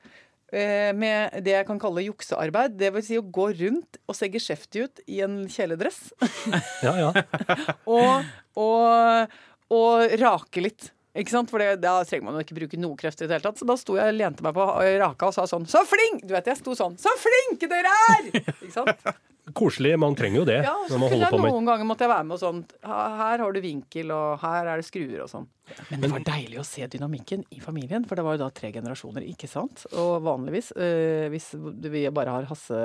eh, 0.53 0.91
med 0.97 1.39
det 1.47 1.55
jeg 1.57 1.69
kan 1.69 1.81
kalle 1.83 2.05
juksearbeid. 2.09 2.77
Det 2.79 2.93
vil 2.97 3.07
si 3.07 3.19
å 3.21 3.25
gå 3.25 3.49
rundt 3.63 4.01
og 4.07 4.19
se 4.19 4.29
geskjeftig 4.33 4.85
ut 4.87 5.05
i 5.07 5.23
en 5.27 5.45
kjeledress. 5.51 6.11
Ja, 6.87 6.93
ja. 7.01 7.11
og, 7.97 8.27
og, 8.61 9.39
og 9.75 10.19
rake 10.21 10.67
litt. 10.69 10.91
Ikke 11.17 11.33
sant? 11.33 11.53
For 11.53 11.63
det, 11.63 11.81
da 11.83 11.99
trenger 12.05 12.29
man 12.29 12.39
jo 12.39 12.45
ikke 12.47 12.59
bruke 12.61 12.81
noe 12.81 12.99
krefter 13.01 13.27
i 13.27 13.31
det 13.31 13.39
hele 13.39 13.47
tatt. 13.49 13.61
Så 13.61 13.69
da 13.69 13.77
sto 13.81 13.97
jeg 13.99 14.13
og 14.13 14.19
lente 14.19 14.45
meg 14.47 14.57
på 14.57 14.67
og 14.67 14.91
raka 15.03 15.31
og 15.31 15.37
sa 15.37 15.47
sånn 15.51 15.69
Så 15.71 15.83
flink! 15.89 16.27
Du 16.27 16.35
vet, 16.37 16.51
jeg 16.53 16.61
sto 16.61 16.77
sånn 16.79 16.99
Så 17.01 17.13
flinke 17.23 17.71
dere 17.71 17.95
er! 18.11 18.31
Ikke 18.35 18.75
sant? 18.75 19.09
koselig. 19.57 19.95
Man 19.99 20.17
trenger 20.19 20.41
jo 20.43 20.47
det 20.49 20.59
Ja, 20.65 20.75
så 20.87 20.95
når 20.95 21.03
man 21.03 21.11
kunne 21.11 21.11
holder 21.11 21.27
jeg 21.27 21.35
på 21.35 21.43
med 21.43 21.55
noen 21.55 21.69
ganger 21.71 21.89
måtte 21.89 22.07
jeg 22.07 22.13
være 22.13 22.27
med 22.27 22.37
og 22.37 22.43
sånn 22.43 22.63
Her 22.83 23.45
har 23.45 23.55
du 23.55 23.61
vinkel, 23.63 24.13
og 24.15 24.41
her 24.43 24.71
er 24.73 24.83
det 24.83 24.87
skruer 24.89 25.23
og 25.25 25.31
sånn. 25.31 25.47
Men 25.91 26.03
det 26.05 26.11
var 26.13 26.27
deilig 26.27 26.61
å 26.63 26.67
se 26.67 26.87
dynamikken 26.91 27.43
i 27.55 27.59
familien, 27.63 28.05
for 28.07 28.19
det 28.19 28.23
var 28.27 28.37
jo 28.37 28.45
da 28.45 28.51
tre 28.55 28.71
generasjoner, 28.75 29.25
ikke 29.33 29.49
sant? 29.51 29.83
Og 29.99 30.21
vanligvis, 30.23 30.69
øh, 30.79 31.27
hvis 31.33 31.49
vi 31.59 32.05
bare 32.15 32.37
har 32.37 32.47
Hasse 32.47 32.79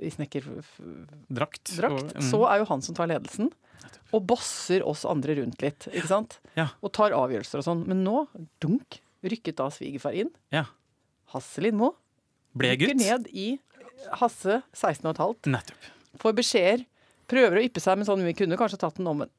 i 0.00 0.12
snekkerdrakt, 0.14 1.74
Drakt. 1.76 1.92
og- 1.92 2.14
mm. 2.16 2.24
så 2.30 2.40
er 2.48 2.62
jo 2.62 2.68
han 2.72 2.80
som 2.86 2.96
tar 2.96 3.10
ledelsen. 3.12 3.52
Og 4.16 4.24
bosser 4.30 4.84
oss 4.86 5.04
andre 5.08 5.36
rundt 5.40 5.60
litt, 5.64 5.88
ikke 5.92 6.08
sant? 6.08 6.38
Ja. 6.56 6.70
Og 6.80 6.94
tar 6.96 7.14
avgjørelser 7.16 7.60
og 7.60 7.66
sånn. 7.66 7.84
Men 7.90 8.02
nå, 8.06 8.24
dunk, 8.64 9.00
rykket 9.26 9.58
da 9.60 9.68
svigerfar 9.74 10.16
inn. 10.16 10.32
Ja. 10.54 10.66
Hasse 11.34 11.62
Lindmo 11.64 11.92
Ble 12.56 12.72
rykker 12.72 12.94
gutt. 12.94 13.02
ned 13.02 13.30
i 13.36 13.48
Hasse 14.20 14.60
16 14.76 15.08
15 15.10 15.50
Nettopp. 15.52 15.88
får 16.22 16.36
beskjeder, 16.38 16.84
prøver 17.28 17.58
å 17.58 17.64
yppe 17.66 17.82
seg 17.82 17.98
med 17.98 18.08
sånn 18.08 18.22
vi 18.24 18.36
kunne 18.38 18.58
kanskje 18.60 18.78
tatt 18.80 19.00
den 19.00 19.10
om, 19.10 19.24
men 19.24 19.32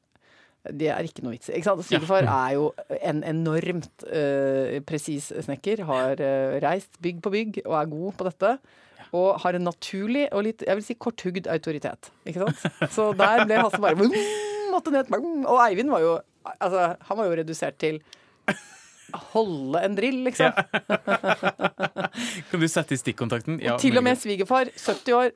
det 0.74 0.90
er 0.92 1.06
ikke 1.06 1.22
noe 1.24 1.36
vits 1.36 1.48
i. 1.48 1.62
Svigerfar 1.62 2.26
ja. 2.26 2.34
Er 2.48 2.56
jo 2.58 2.66
en 2.98 3.22
enormt 3.26 4.04
uh, 4.04 4.76
presis 4.88 5.30
snekker, 5.46 5.84
har 5.88 6.20
uh, 6.20 6.58
reist 6.64 6.98
bygg 7.04 7.22
på 7.24 7.32
bygg 7.32 7.60
og 7.64 7.78
er 7.78 7.90
god 7.94 8.18
på 8.18 8.28
dette. 8.28 8.52
Og 9.16 9.38
har 9.40 9.56
en 9.56 9.64
naturlig 9.64 10.26
og 10.36 10.44
litt 10.44 10.66
jeg 10.66 10.76
vil 10.76 10.84
si 10.84 10.98
korthugd 11.00 11.48
autoritet. 11.48 12.10
ikke 12.28 12.44
sant? 12.44 12.90
Så 12.92 13.10
der 13.16 13.46
ble 13.46 13.62
Hasse 13.62 13.80
bare 13.80 13.96
måtte 14.72 14.94
ned. 14.94 15.10
Og 15.48 15.60
Eivind 15.64 15.92
var 15.92 16.04
jo 16.04 16.14
altså, 16.56 16.94
han 17.08 17.20
var 17.20 17.28
jo 17.28 17.36
redusert 17.42 17.78
til 17.80 18.00
holde 19.32 19.80
en 19.80 19.96
drill, 19.96 20.22
liksom. 20.26 20.52
Kan 22.50 22.60
du 22.60 22.68
sette 22.68 22.96
i 22.96 23.00
stikkontakten? 23.00 23.60
Ja, 23.64 23.78
Til 23.80 23.96
og 23.98 24.04
med 24.04 24.20
svigerfar, 24.20 24.72
70 24.74 25.14
år. 25.16 25.30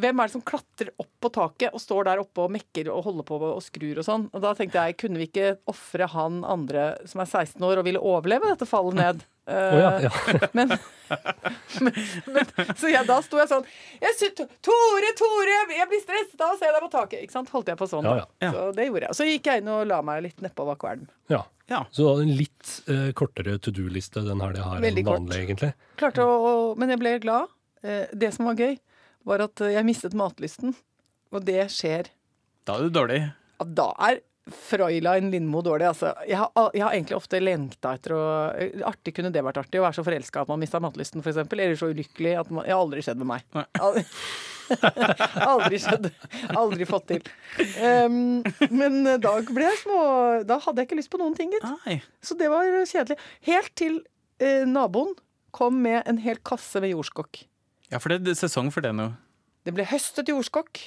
Hvem 0.00 0.20
er 0.20 0.28
det 0.28 0.32
som 0.32 0.44
klatrer 0.44 0.90
opp 1.00 1.10
på 1.20 1.30
taket 1.32 1.74
og 1.76 1.80
står 1.82 2.06
der 2.08 2.22
oppe 2.22 2.44
og 2.44 2.52
mekker 2.54 2.88
og 2.92 3.04
holder 3.06 3.26
på 3.28 3.38
og 3.50 3.60
skrur 3.64 4.00
og 4.00 4.06
sånn? 4.06 4.26
Og 4.32 4.44
da 4.44 4.54
tenkte 4.56 4.80
jeg, 4.80 4.96
kunne 5.00 5.20
vi 5.20 5.28
ikke 5.28 5.54
ofre 5.70 6.08
han 6.12 6.40
andre 6.48 6.92
som 7.08 7.24
er 7.24 7.28
16 7.28 7.68
år 7.68 7.80
og 7.80 7.86
ville 7.88 8.00
overleve 8.00 8.48
dette 8.52 8.68
fallet 8.68 8.98
ned? 8.98 9.24
Å 9.42 9.78
ja, 9.78 9.88
ja. 10.04 10.10
Men, 10.54 10.70
men, 11.82 11.96
men 12.30 12.50
Så 12.78 12.88
jeg, 12.92 13.02
da 13.08 13.16
sto 13.26 13.40
jeg 13.40 13.48
sånn 13.50 13.64
jeg 14.00 14.14
sy 14.18 14.28
Tore, 14.38 15.10
Tore, 15.18 15.56
jeg 15.74 15.88
blir 15.90 16.02
stresset 16.04 16.44
av 16.46 16.54
å 16.54 16.58
se 16.60 16.68
deg 16.70 16.84
på 16.84 16.90
taket. 16.92 17.24
Ikke 17.24 17.34
sant? 17.34 17.50
Holdt 17.50 17.72
jeg 17.72 17.78
på 17.80 17.88
sånn. 17.90 18.06
Ja. 18.06 18.52
Så 18.54 18.68
det 18.76 18.86
gjorde 18.86 19.08
jeg. 19.08 19.16
Så 19.18 19.26
gikk 19.26 19.50
jeg 19.50 19.62
inn 19.64 19.70
og 19.74 19.82
la 19.90 19.98
meg 20.06 20.22
litt 20.28 20.44
nedpå 20.46 20.66
bak 20.70 20.80
kvelden. 20.84 21.10
ja. 21.32 21.42
Ja. 21.72 21.78
Så 21.94 22.04
en 22.20 22.28
litt 22.36 22.68
eh, 22.90 23.12
kortere 23.16 23.54
to 23.62 23.70
do-liste 23.72 24.20
den 24.26 24.40
her 24.44 24.50
det 24.52 24.60
har 24.66 24.82
enn 24.84 24.98
vanlig, 25.06 25.38
egentlig. 25.46 25.70
Klarte 25.96 26.20
å, 26.26 26.32
å- 26.50 26.74
men 26.76 26.90
jeg 26.92 27.00
ble 27.00 27.12
glad. 27.22 27.48
Eh, 27.86 28.10
Det 28.12 28.28
som 28.34 28.44
var 28.50 28.58
gøy, 28.58 28.74
var 29.24 29.40
at 29.46 29.62
jeg 29.72 29.86
mistet 29.86 30.12
matlysten. 30.18 30.74
Og 31.32 31.46
det 31.46 31.62
skjer 31.72 32.10
Da 32.68 32.74
er 32.76 32.90
du 32.90 32.90
dårlig. 32.98 33.20
Ja, 33.62 33.64
Da 33.78 33.86
er 34.04 34.20
Fräulein 34.50 35.30
Lindmo 35.30 35.60
dårlig, 35.62 35.86
altså. 35.86 36.12
Jeg 36.26 36.36
har, 36.40 36.70
jeg 36.74 36.82
har 36.82 36.94
egentlig 36.96 37.14
ofte 37.14 37.38
lengta 37.38 37.92
etter 37.94 38.14
å 38.16 38.22
eh, 38.58 38.80
Artig 38.88 39.14
kunne 39.14 39.30
det 39.30 39.44
vært 39.46 39.60
artig, 39.60 39.78
å 39.78 39.84
være 39.84 40.00
så 40.00 40.04
forelska 40.06 40.42
at 40.42 40.50
man 40.50 40.58
mista 40.58 40.80
matlysten, 40.82 41.22
f.eks. 41.22 41.44
Eller 41.46 41.76
så 41.78 41.92
ulykkelig 41.92 42.32
at 42.40 42.50
man 42.50 42.66
Det 42.66 42.74
har 42.74 42.82
aldri 42.82 43.04
skjedd 43.06 43.22
med 43.22 43.30
meg. 43.30 43.60
Aldri, 43.78 44.02
aldri 45.52 45.78
skjedd. 45.84 46.08
Aldri 46.58 46.88
fått 46.90 47.06
til. 47.12 47.30
Um, 47.78 48.42
men 48.74 48.98
da 49.22 49.36
ble 49.46 49.68
jeg 49.68 49.80
små 49.82 50.00
Da 50.48 50.56
hadde 50.64 50.82
jeg 50.82 50.90
ikke 50.90 50.98
lyst 50.98 51.12
på 51.12 51.20
noen 51.22 51.36
ting, 51.38 51.54
gitt. 51.54 52.08
Så 52.24 52.34
det 52.40 52.50
var 52.50 52.66
kjedelig. 52.66 53.20
Helt 53.46 53.70
til 53.78 54.00
eh, 54.42 54.66
naboen 54.66 55.14
kom 55.54 55.78
med 55.84 56.02
en 56.08 56.18
hel 56.24 56.40
kasse 56.42 56.82
med 56.82 56.96
jordskokk. 56.96 57.44
Ja, 57.92 58.00
for 58.02 58.10
det 58.10 58.32
er 58.32 58.42
sesong 58.42 58.72
for 58.74 58.82
det 58.82 58.94
nå. 58.96 59.12
Det 59.62 59.74
ble 59.76 59.86
høstet 59.86 60.32
jordskokk. 60.32 60.80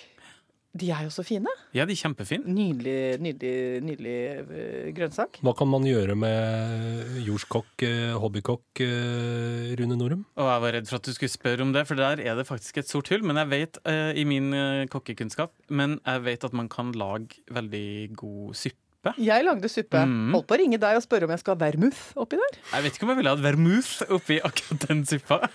De 0.76 0.90
er 0.92 1.06
jo 1.06 1.12
så 1.14 1.24
fine. 1.24 1.52
Ja, 1.76 1.86
de 1.88 1.96
er 1.96 2.00
kjempefine. 2.02 2.52
Nydelig, 2.52 3.16
nydelig, 3.24 3.82
nydelig 3.86 4.16
eh, 4.44 4.90
grønnsak. 4.96 5.40
Hva 5.46 5.54
kan 5.56 5.70
man 5.72 5.88
gjøre 5.88 6.18
med 6.20 7.22
jordskokk, 7.24 7.86
eh, 7.88 8.12
hobbykokk, 8.20 8.82
eh, 8.84 9.72
Rune 9.80 9.96
Norum? 9.96 10.26
Og 10.36 10.50
jeg 10.52 10.64
var 10.66 10.76
redd 10.76 10.90
for 10.92 11.00
at 11.00 11.08
du 11.08 11.14
skulle 11.16 11.32
spørre 11.32 11.64
om 11.64 11.72
det, 11.76 11.86
for 11.88 12.00
der 12.00 12.20
er 12.20 12.36
det 12.36 12.48
faktisk 12.50 12.82
et 12.82 12.92
sort 12.92 13.12
hull. 13.14 13.24
Men 13.24 13.40
jeg 13.40 13.52
vet 13.54 13.80
eh, 13.88 14.12
i 14.20 14.28
min 14.28 14.52
kokkekunnskap 14.92 15.54
Men 15.72 16.00
jeg 16.04 16.26
vet 16.26 16.44
at 16.44 16.54
man 16.54 16.68
kan 16.72 16.92
lage 16.92 17.40
veldig 17.56 18.16
god 18.20 18.58
suppe. 18.60 19.14
Jeg 19.22 19.46
lagde 19.46 19.70
suppe. 19.70 20.02
Mm. 20.02 20.34
Holdt 20.34 20.48
på 20.50 20.58
å 20.58 20.60
ringe 20.60 20.80
deg 20.82 20.98
og 20.98 21.06
spørre 21.06 21.28
om 21.28 21.34
jeg 21.36 21.44
skal 21.44 21.56
ha 21.56 21.62
vermouth 21.62 22.18
oppi 22.20 22.40
der. 22.42 22.60
Jeg 22.74 22.86
vet 22.86 22.98
ikke 22.98 23.08
om 23.08 23.14
jeg 23.14 23.22
ville 23.22 23.36
hatt 23.36 23.46
vermouth 23.46 24.16
oppi 24.18 24.40
akkurat 24.44 24.90
den 24.90 25.06
suppa. 25.08 25.46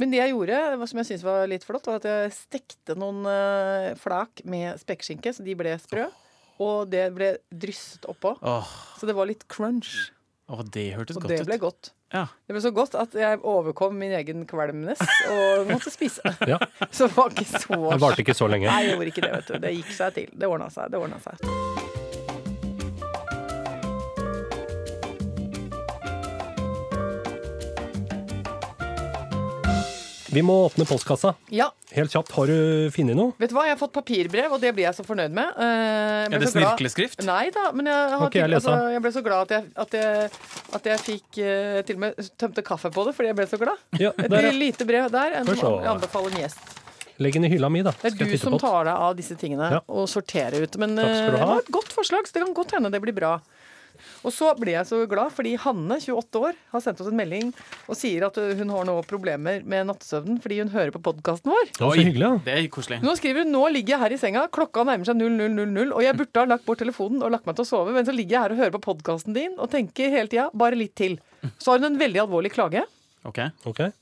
Men 0.00 0.10
det 0.10 0.18
jeg 0.18 0.32
gjorde, 0.34 0.58
som 0.90 1.00
jeg 1.00 1.06
syntes 1.10 1.24
var 1.26 1.44
litt 1.50 1.64
flott, 1.66 1.86
var 1.86 2.00
at 2.00 2.08
jeg 2.08 2.32
stekte 2.34 2.96
noen 2.98 3.22
eh, 3.30 3.92
flak 4.00 4.42
med 4.50 4.80
spekeskinke, 4.82 5.30
så 5.36 5.44
de 5.46 5.54
ble 5.58 5.76
sprø. 5.82 6.08
Og 6.62 6.88
det 6.90 7.08
ble 7.14 7.32
drysset 7.50 8.06
oppå. 8.10 8.36
Oh. 8.46 8.68
Så 8.98 9.06
det 9.10 9.14
var 9.18 9.26
litt 9.30 9.46
crunch. 9.50 10.10
Oh, 10.50 10.60
det 10.62 10.90
hørtes 10.94 11.16
Og 11.18 11.24
godt 11.24 11.32
det 11.34 11.40
ut. 11.42 11.48
ble 11.48 11.58
godt. 11.62 11.92
Ja. 12.14 12.26
Det 12.46 12.54
ble 12.54 12.62
så 12.62 12.70
godt 12.74 12.94
at 13.00 13.14
jeg 13.18 13.40
overkom 13.42 13.96
min 13.98 14.12
egen 14.14 14.44
kvalmness 14.46 15.00
og 15.32 15.70
måtte 15.72 15.90
spise. 15.94 16.22
Ja. 16.52 16.60
Så 16.90 17.08
det 17.08 17.14
var 17.16 17.34
ikke 17.34 17.48
så 17.50 17.78
Det 17.90 18.02
varte 18.02 18.22
ikke 18.26 18.36
så 18.38 18.50
lenge. 18.50 18.68
Nei, 18.70 18.84
jeg 18.86 18.94
gjorde 18.98 19.14
ikke 19.14 19.24
det, 19.26 19.32
vet 19.38 19.48
du. 19.50 19.56
Det 19.66 19.74
gikk 19.80 19.94
seg 19.98 20.18
til. 20.20 20.34
Det 20.34 20.50
ordna 20.50 20.70
seg. 20.74 20.92
Det 20.94 21.00
ordna 21.00 21.18
seg. 21.24 21.73
Vi 30.34 30.42
må 30.42 30.54
åpne 30.66 30.84
postkassa. 30.88 31.34
Ja, 31.54 31.68
Helt 31.94 32.10
kjapt, 32.10 32.32
har 32.34 32.50
du 32.50 32.90
funnet 32.90 33.14
noe? 33.14 33.34
vet 33.38 33.52
du 33.52 33.54
hva? 33.54 33.68
Jeg 33.68 33.76
har 33.76 33.78
fått 33.78 33.92
papirbrev, 33.94 34.50
og 34.56 34.58
det 34.62 34.72
blir 34.74 34.88
jeg 34.88 34.96
så 34.96 35.04
fornøyd 35.06 35.30
med. 35.36 35.52
Eh, 35.62 36.24
Er 36.34 36.42
det 36.42 36.48
snirkleskrift? 36.50 37.22
Nei 37.22 37.52
da, 37.54 37.68
men 37.70 37.86
jeg, 37.86 38.08
har 38.16 38.24
okay, 38.26 38.42
jeg 38.42 38.58
altså, 38.58 38.74
jeg 38.96 39.02
ble 39.04 39.12
så 39.14 39.22
glad 39.22 39.44
at 39.46 39.54
jeg, 39.54 39.68
at 39.84 39.94
jeg, 39.94 40.30
at 40.80 40.88
jeg 40.90 41.02
fikk 41.04 41.38
uh, 41.38 41.78
til 41.86 41.94
og 42.00 42.02
med 42.02 42.30
tømte 42.40 42.64
kaffe 42.66 42.90
på 42.90 43.04
det, 43.06 43.14
fordi 43.14 43.30
jeg 43.30 43.38
ble 43.38 43.46
så 43.52 43.60
glad. 43.62 43.84
Ja, 44.02 44.10
Et 44.18 44.26
der, 44.32 44.48
ja. 44.50 44.54
lite 44.58 44.88
brev 44.88 45.06
der. 45.14 45.38
En 45.38 45.46
som 45.52 45.60
jeg 45.78 45.92
anbefaler 45.94 46.34
en 46.34 46.42
gjest. 46.42 46.74
Legg 47.22 47.36
den 47.38 47.46
i 47.46 47.52
hylla 47.52 47.68
mi, 47.70 47.84
da. 47.86 47.92
Det 48.02 48.10
er 48.18 48.32
du 48.34 48.38
som 48.42 48.56
tar 48.58 48.88
deg 48.88 48.94
av 49.06 49.12
disse 49.14 49.36
tingene 49.38 49.68
Ja. 49.76 49.82
og 49.86 50.08
sorterer 50.10 50.64
ut. 50.66 50.74
Men 50.82 50.96
Takk 50.98 51.14
skal 51.14 51.30
du 51.30 51.36
ha. 51.38 51.44
det 51.44 51.50
var 51.52 51.62
et 51.62 51.70
godt 51.78 51.94
forslag, 51.94 52.26
så 52.26 52.34
det 52.34 52.42
kan 52.42 52.56
godt 52.58 52.74
hende 52.74 52.90
det 52.90 53.00
blir 53.04 53.14
bra. 53.14 53.36
Og 54.24 54.32
så 54.32 54.50
ble 54.58 54.72
jeg 54.74 54.88
så 54.88 55.00
glad 55.10 55.32
fordi 55.36 55.54
Hanne, 55.60 55.98
28 56.00 56.40
år, 56.48 56.58
har 56.72 56.82
sendt 56.84 57.00
oss 57.02 57.10
en 57.10 57.18
melding 57.18 57.50
og 57.88 57.98
sier 57.98 58.26
at 58.28 58.38
uh, 58.40 58.52
hun 58.58 58.72
har 58.72 58.86
nå 58.88 58.94
problemer 59.10 59.64
med 59.68 59.88
nattsøvnen 59.90 60.38
fordi 60.44 60.60
hun 60.62 60.72
hører 60.72 60.92
på 60.94 61.02
podkasten 61.04 61.52
vår. 61.52 61.72
Det 61.76 61.84
var 61.84 62.00
hyggelig, 62.00 62.24
ja. 62.24 62.32
Det 62.46 62.54
er 62.56 62.68
koselig. 62.72 63.00
Nå 63.04 63.16
skriver 63.20 63.44
hun 63.44 63.52
nå 63.54 63.64
ligger 63.74 63.96
jeg 63.96 64.02
her 64.04 64.16
i 64.16 64.20
senga, 64.20 64.46
klokka 64.54 64.86
nærmer 64.88 65.08
seg 65.08 65.20
0000, 65.20 65.92
og 65.92 66.02
jeg 66.06 66.16
burde 66.20 66.40
ha 66.44 66.50
lagt 66.54 66.66
bort 66.68 66.80
telefonen 66.82 67.24
og 67.24 67.34
lagt 67.34 67.48
meg 67.48 67.58
til 67.58 67.66
å 67.66 67.70
sove, 67.72 67.92
men 67.96 68.06
så 68.08 68.14
ligger 68.16 68.36
jeg 68.38 68.44
her 68.46 68.54
og 68.56 68.62
hører 68.64 68.76
på 68.78 68.84
podkasten 68.90 69.36
din 69.36 69.58
og 69.58 69.70
tenker 69.72 70.12
hele 70.14 70.30
tida 70.32 70.48
bare 70.54 70.78
litt 70.80 70.94
til. 70.98 71.18
Så 71.60 71.74
har 71.74 71.82
hun 71.82 71.90
en 71.92 72.00
veldig 72.00 72.24
alvorlig 72.24 72.54
klage 72.54 72.84
Ok, 73.28 73.38
okay. 73.68 73.92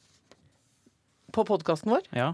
på 1.35 1.45
podkasten 1.49 1.93
vår. 1.95 2.07
ja. 2.17 2.33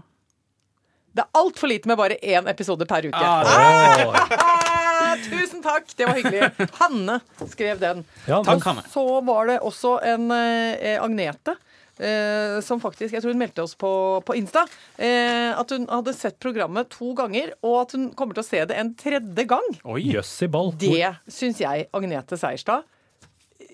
Det 1.15 1.23
er 1.25 1.29
altfor 1.39 1.67
lite 1.71 1.89
med 1.89 1.97
bare 1.97 2.17
én 2.21 2.47
episode 2.51 2.85
per 2.89 3.07
uke. 3.09 3.17
Ah, 3.17 3.45
Ah, 5.09 5.15
tusen 5.25 5.61
takk! 5.63 5.87
Det 5.97 6.05
var 6.05 6.17
hyggelig. 6.19 6.67
Hanne 6.79 7.15
skrev 7.49 7.79
den. 7.81 8.03
ja, 8.27 8.41
Takk, 8.45 8.61
Hanne. 8.67 8.83
Så 8.91 9.03
var 9.25 9.49
det 9.49 9.57
også 9.65 9.95
en 10.05 10.29
eh, 10.35 10.99
Agnete. 11.01 11.55
eh, 11.97 12.59
som 12.63 12.79
faktisk, 12.79 13.13
Jeg 13.17 13.23
tror 13.23 13.33
hun 13.33 13.41
meldte 13.41 13.63
oss 13.65 13.73
på, 13.75 13.89
på 14.23 14.35
Insta. 14.37 14.65
eh, 14.97 15.49
at 15.57 15.69
hun 15.73 15.87
hadde 15.89 16.13
sett 16.15 16.37
programmet 16.39 16.89
to 16.93 17.13
ganger, 17.17 17.55
og 17.63 17.81
at 17.87 17.97
hun 17.97 18.11
kommer 18.13 18.37
til 18.37 18.43
å 18.45 18.49
se 18.49 18.61
det 18.69 18.77
en 18.77 18.93
tredje 18.95 19.47
gang. 19.49 19.65
Oi. 19.83 20.05
ball. 20.47 20.71
Det 20.77 21.15
syns 21.27 21.59
jeg, 21.59 21.87
Agnete 21.93 22.37
Seierstad. 22.39 22.83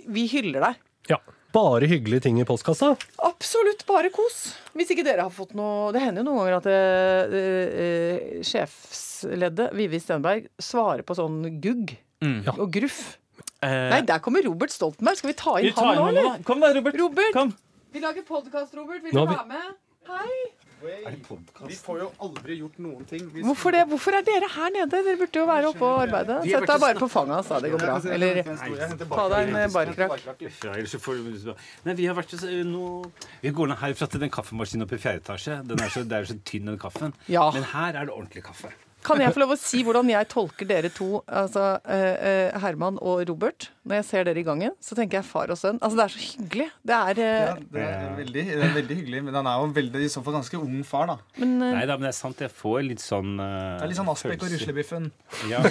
Vi 0.08 0.28
hyller 0.32 0.62
deg. 0.70 0.76
Ja. 1.10 1.20
Bare 1.56 1.88
hyggelige 1.88 2.26
ting 2.26 2.40
i 2.42 2.46
postkassa. 2.48 2.90
Absolutt 3.24 3.86
bare 3.88 4.10
kos. 4.12 4.42
Hvis 4.76 4.90
ikke 4.92 5.06
dere 5.08 5.24
har 5.24 5.32
fått 5.32 5.54
noe 5.56 5.94
Det 5.96 6.02
hender 6.04 6.20
jo 6.20 6.28
noen 6.28 6.42
ganger 6.42 6.58
at 6.58 6.66
det, 6.68 7.40
eh, 7.40 8.42
sjefsleddet, 8.44 9.72
Vivi 9.78 10.00
Stenberg, 10.04 10.50
svarer 10.60 11.04
på 11.08 11.16
sånn 11.16 11.40
gugg 11.64 11.96
Mm. 12.24 12.44
Ja. 12.46 12.52
og 12.58 12.72
gruff. 12.72 13.18
Eh, 13.62 13.90
Nei, 13.92 14.02
der 14.02 14.20
kommer 14.20 14.42
Robert 14.44 14.72
Stoltenberg. 14.72 15.18
Skal 15.18 15.30
vi 15.32 15.34
ta 15.40 15.56
inn 15.60 15.66
vi 15.66 15.72
han 15.76 15.96
nå, 15.98 16.08
eller? 16.10 16.44
Kom 16.44 16.60
da, 16.60 16.74
Robert. 16.74 16.96
Robert. 17.00 17.34
Kom. 17.34 17.54
Vi 17.92 18.00
lager 18.00 18.24
podkast, 18.24 18.74
Robert. 18.76 19.02
Vil 19.04 19.12
du 19.12 19.20
vi- 19.20 19.26
være 19.36 19.48
med? 19.48 19.76
Hei. 20.08 20.65
Vi 20.86 21.78
får 21.80 22.00
jo 22.02 22.08
aldri 22.28 22.58
gjort 22.60 22.78
noen 22.86 23.08
ting. 23.10 23.26
Vi 23.34 23.44
Hvorfor, 23.46 23.76
det? 23.76 23.84
Hvorfor 23.90 24.18
er 24.20 24.26
dere 24.28 24.50
her 24.56 24.74
nede? 24.76 24.88
Dere 24.94 25.18
burde 25.20 25.42
jo 25.42 25.46
være 25.50 25.72
oppe 25.72 25.90
og 25.90 26.02
arbeide. 26.06 26.40
Sett 26.46 26.68
deg 26.70 26.84
bare 26.86 27.02
på 27.02 27.10
fanget 27.12 27.36
hans, 27.40 27.52
da. 27.52 27.60
Det 27.66 27.74
går 27.74 27.84
bra. 27.86 27.98
Eller 28.16 28.42
ta 29.16 29.28
deg 29.36 29.50
en 29.50 29.60
eh, 29.62 29.68
barkrakk. 29.76 30.46
Nei, 31.86 31.98
vi 32.00 32.10
har 32.10 32.18
vært 32.18 32.36
så, 32.38 32.50
nå 32.70 32.88
Vi 33.44 33.54
går 33.56 33.72
ned 33.74 33.82
herfra 33.82 34.10
til 34.12 34.26
den 34.26 34.34
kaffemaskinen 34.34 34.88
oppe 34.88 35.00
i 35.00 35.04
fjerde 35.06 35.24
etasje. 35.26 35.60
Den 35.68 35.82
er 35.82 35.94
så, 35.94 36.06
det 36.06 36.20
er 36.20 36.26
jo 36.28 36.34
så 36.34 36.40
tynn, 36.46 36.72
den 36.74 36.82
kaffen. 36.82 37.16
Men 37.56 37.70
her 37.74 37.94
er 37.94 38.10
det 38.10 38.14
ordentlig 38.16 38.46
kaffe. 38.46 38.74
Kan 39.06 39.22
jeg 39.22 39.34
få 39.36 39.42
lov 39.44 39.54
å 39.54 39.58
si 39.60 39.82
hvordan 39.86 40.10
jeg 40.10 40.28
tolker 40.32 40.68
dere 40.70 40.90
to, 40.94 41.22
altså 41.30 41.64
eh, 41.84 42.16
eh, 42.16 42.56
Herman 42.64 42.98
og 42.98 43.22
Robert, 43.30 43.68
når 43.86 44.00
jeg 44.00 44.06
ser 44.08 44.26
dere 44.28 44.42
i 44.42 44.46
gangen? 44.48 44.74
Så 44.82 44.98
tenker 44.98 45.20
jeg 45.20 45.28
far 45.28 45.52
og 45.54 45.60
sønn. 45.60 45.78
Altså, 45.86 46.00
det 46.00 46.06
er 46.06 46.14
så 46.16 46.22
hyggelig. 46.24 46.68
Det 46.90 46.98
er 46.98 47.22
eh, 47.22 47.36
Ja, 47.36 47.54
det 47.76 47.84
er 47.86 48.16
veldig, 48.20 48.46
det 48.50 48.56
er 48.70 48.74
veldig 48.80 48.98
hyggelig, 49.02 49.22
men 49.28 49.38
han 49.38 49.50
er 49.52 49.60
jo 49.62 49.68
veldig, 49.76 50.02
i 50.08 50.10
så 50.12 50.24
fall 50.26 50.38
ganske 50.40 50.62
ung 50.62 50.80
far, 50.88 51.12
da. 51.12 51.18
Men 51.42 51.54
eh, 51.60 51.76
Nei 51.78 51.84
da, 51.90 52.00
men 52.00 52.08
det 52.08 52.14
er 52.14 52.18
sant. 52.18 52.42
Jeg 52.46 52.54
får 52.54 52.80
litt 52.88 53.04
sånn 53.04 53.36
uh, 53.38 53.46
Det 53.78 53.86
er 53.86 53.92
litt 53.92 54.00
sånn 54.00 54.10
Aspek 54.16 54.48
og 54.48 54.56
Ruslebiffen. 54.56 55.12
Ja. 55.52 55.62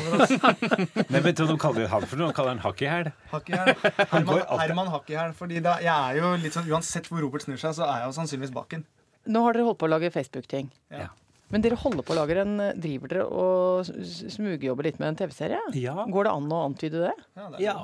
Men 1.12 1.20
vet 1.24 1.36
du 1.36 1.44
hva 1.44 1.50
de 1.50 1.58
kaller 1.60 1.90
han 1.90 2.06
for 2.06 2.20
noe? 2.20 2.30
De 2.30 2.36
kaller 2.36 2.54
han 2.54 2.62
Hakkyhæl. 2.64 3.10
Herman, 3.34 4.44
Herman 4.60 4.92
hakk. 4.94 5.10
Fordi 5.38 5.60
da, 5.64 5.76
jeg 5.82 5.90
er 5.90 6.20
jo 6.20 6.30
litt 6.40 6.54
sånn, 6.56 6.70
Uansett 6.70 7.10
hvor 7.10 7.22
Robert 7.24 7.44
snur 7.44 7.58
seg, 7.60 7.74
så 7.76 7.86
er 7.88 8.04
jeg 8.04 8.12
jo 8.12 8.16
sannsynligvis 8.20 8.54
bak 8.54 8.70
den. 8.76 8.86
nå 9.26 9.42
har 9.44 9.56
dere 9.56 9.66
holdt 9.68 9.80
på 9.80 9.88
å 9.88 9.92
lage 9.92 10.12
Facebook-ting. 10.14 10.70
Ja. 10.92 11.10
Men 11.54 11.62
dere 11.62 11.78
holder 11.78 12.02
på 12.02 12.16
å 12.16 12.18
lage 12.18 12.34
en 12.42 12.56
Driver 12.82 13.12
dere 13.12 13.24
og 13.30 13.86
smugjobber 14.34 14.88
litt 14.88 14.98
med 14.98 15.12
en 15.12 15.20
TV-serie? 15.22 15.60
Ja. 15.78 15.94
Går 16.10 16.26
det 16.26 16.32
an 16.34 16.50
å 16.50 16.64
antyde 16.66 17.04
det? 17.04 17.14
Ja, 17.38 17.46
det 17.52 17.62
ja. 17.62 17.76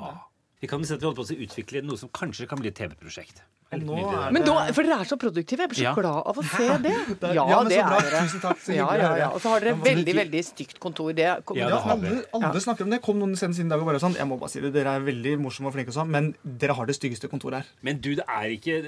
Vi 0.61 0.67
kan 0.69 0.83
si 0.85 0.93
at 0.93 1.01
vi 1.01 1.07
holder 1.09 1.23
på 1.23 1.25
å 1.33 1.41
utvikle 1.47 1.81
noe 1.83 1.97
som 1.97 2.09
kanskje 2.13 2.47
kan 2.47 2.59
bli 2.61 2.69
et 2.69 2.77
TV-prosjekt. 2.77 3.41
Men 3.71 4.43
da, 4.43 4.65
For 4.75 4.83
dere 4.83 4.97
er 4.99 5.07
så 5.07 5.15
produktive. 5.15 5.63
Jeg 5.63 5.69
blir 5.71 5.79
så 5.79 5.83
Ja. 5.85 5.93
glad 5.95 6.27
av 6.27 6.35
å 6.35 6.43
se 6.43 6.65
det. 6.83 6.91
Det 7.21 7.23
er- 7.29 7.33
Ja, 7.35 7.47
ja, 7.47 7.59
men 7.63 7.69
det 7.69 7.77
så 7.79 7.87
bra. 7.87 7.97
er 7.97 8.01
dere. 8.03 8.21
Tusen 8.27 8.41
takk. 8.41 8.57
Så 8.59 8.75
Ja, 8.75 8.87
ja, 8.99 9.15
ja. 9.15 9.29
Og 9.31 9.39
så 9.39 9.47
har 9.47 9.59
dere 9.61 9.75
veldig 9.79 10.13
veldig 10.13 10.41
stygt 10.43 10.77
kontor. 10.77 11.13
Det 11.15 11.45
kom, 11.45 11.55
Ja, 11.55 11.69
det 11.69 11.79
alle, 11.79 12.25
alle 12.33 12.59
snakker 12.59 12.81
om 12.83 12.89
det. 12.89 13.01
Kom 13.01 13.17
noen 13.19 13.31
siden 13.37 13.65
i 13.65 13.69
dag 13.69 13.79
og 13.79 13.85
bare 13.85 13.99
sånn 13.99 14.15
Jeg 14.17 14.27
må 14.27 14.37
bare 14.37 14.49
si 14.49 14.59
det, 14.59 14.73
dere 14.73 14.97
er 14.97 14.99
veldig 14.99 15.39
morsomme 15.39 15.67
og 15.67 15.73
flinke 15.73 15.87
og 15.87 15.93
sånn, 15.95 16.09
men 16.09 16.35
dere 16.43 16.73
har 16.75 16.85
det 16.85 16.95
styggeste 16.99 17.29
kontoret 17.31 17.63
her. 17.63 17.65
Men 17.81 18.01
du, 18.01 18.13
det 18.13 18.25
er 18.27 18.51
ikke 18.51 18.83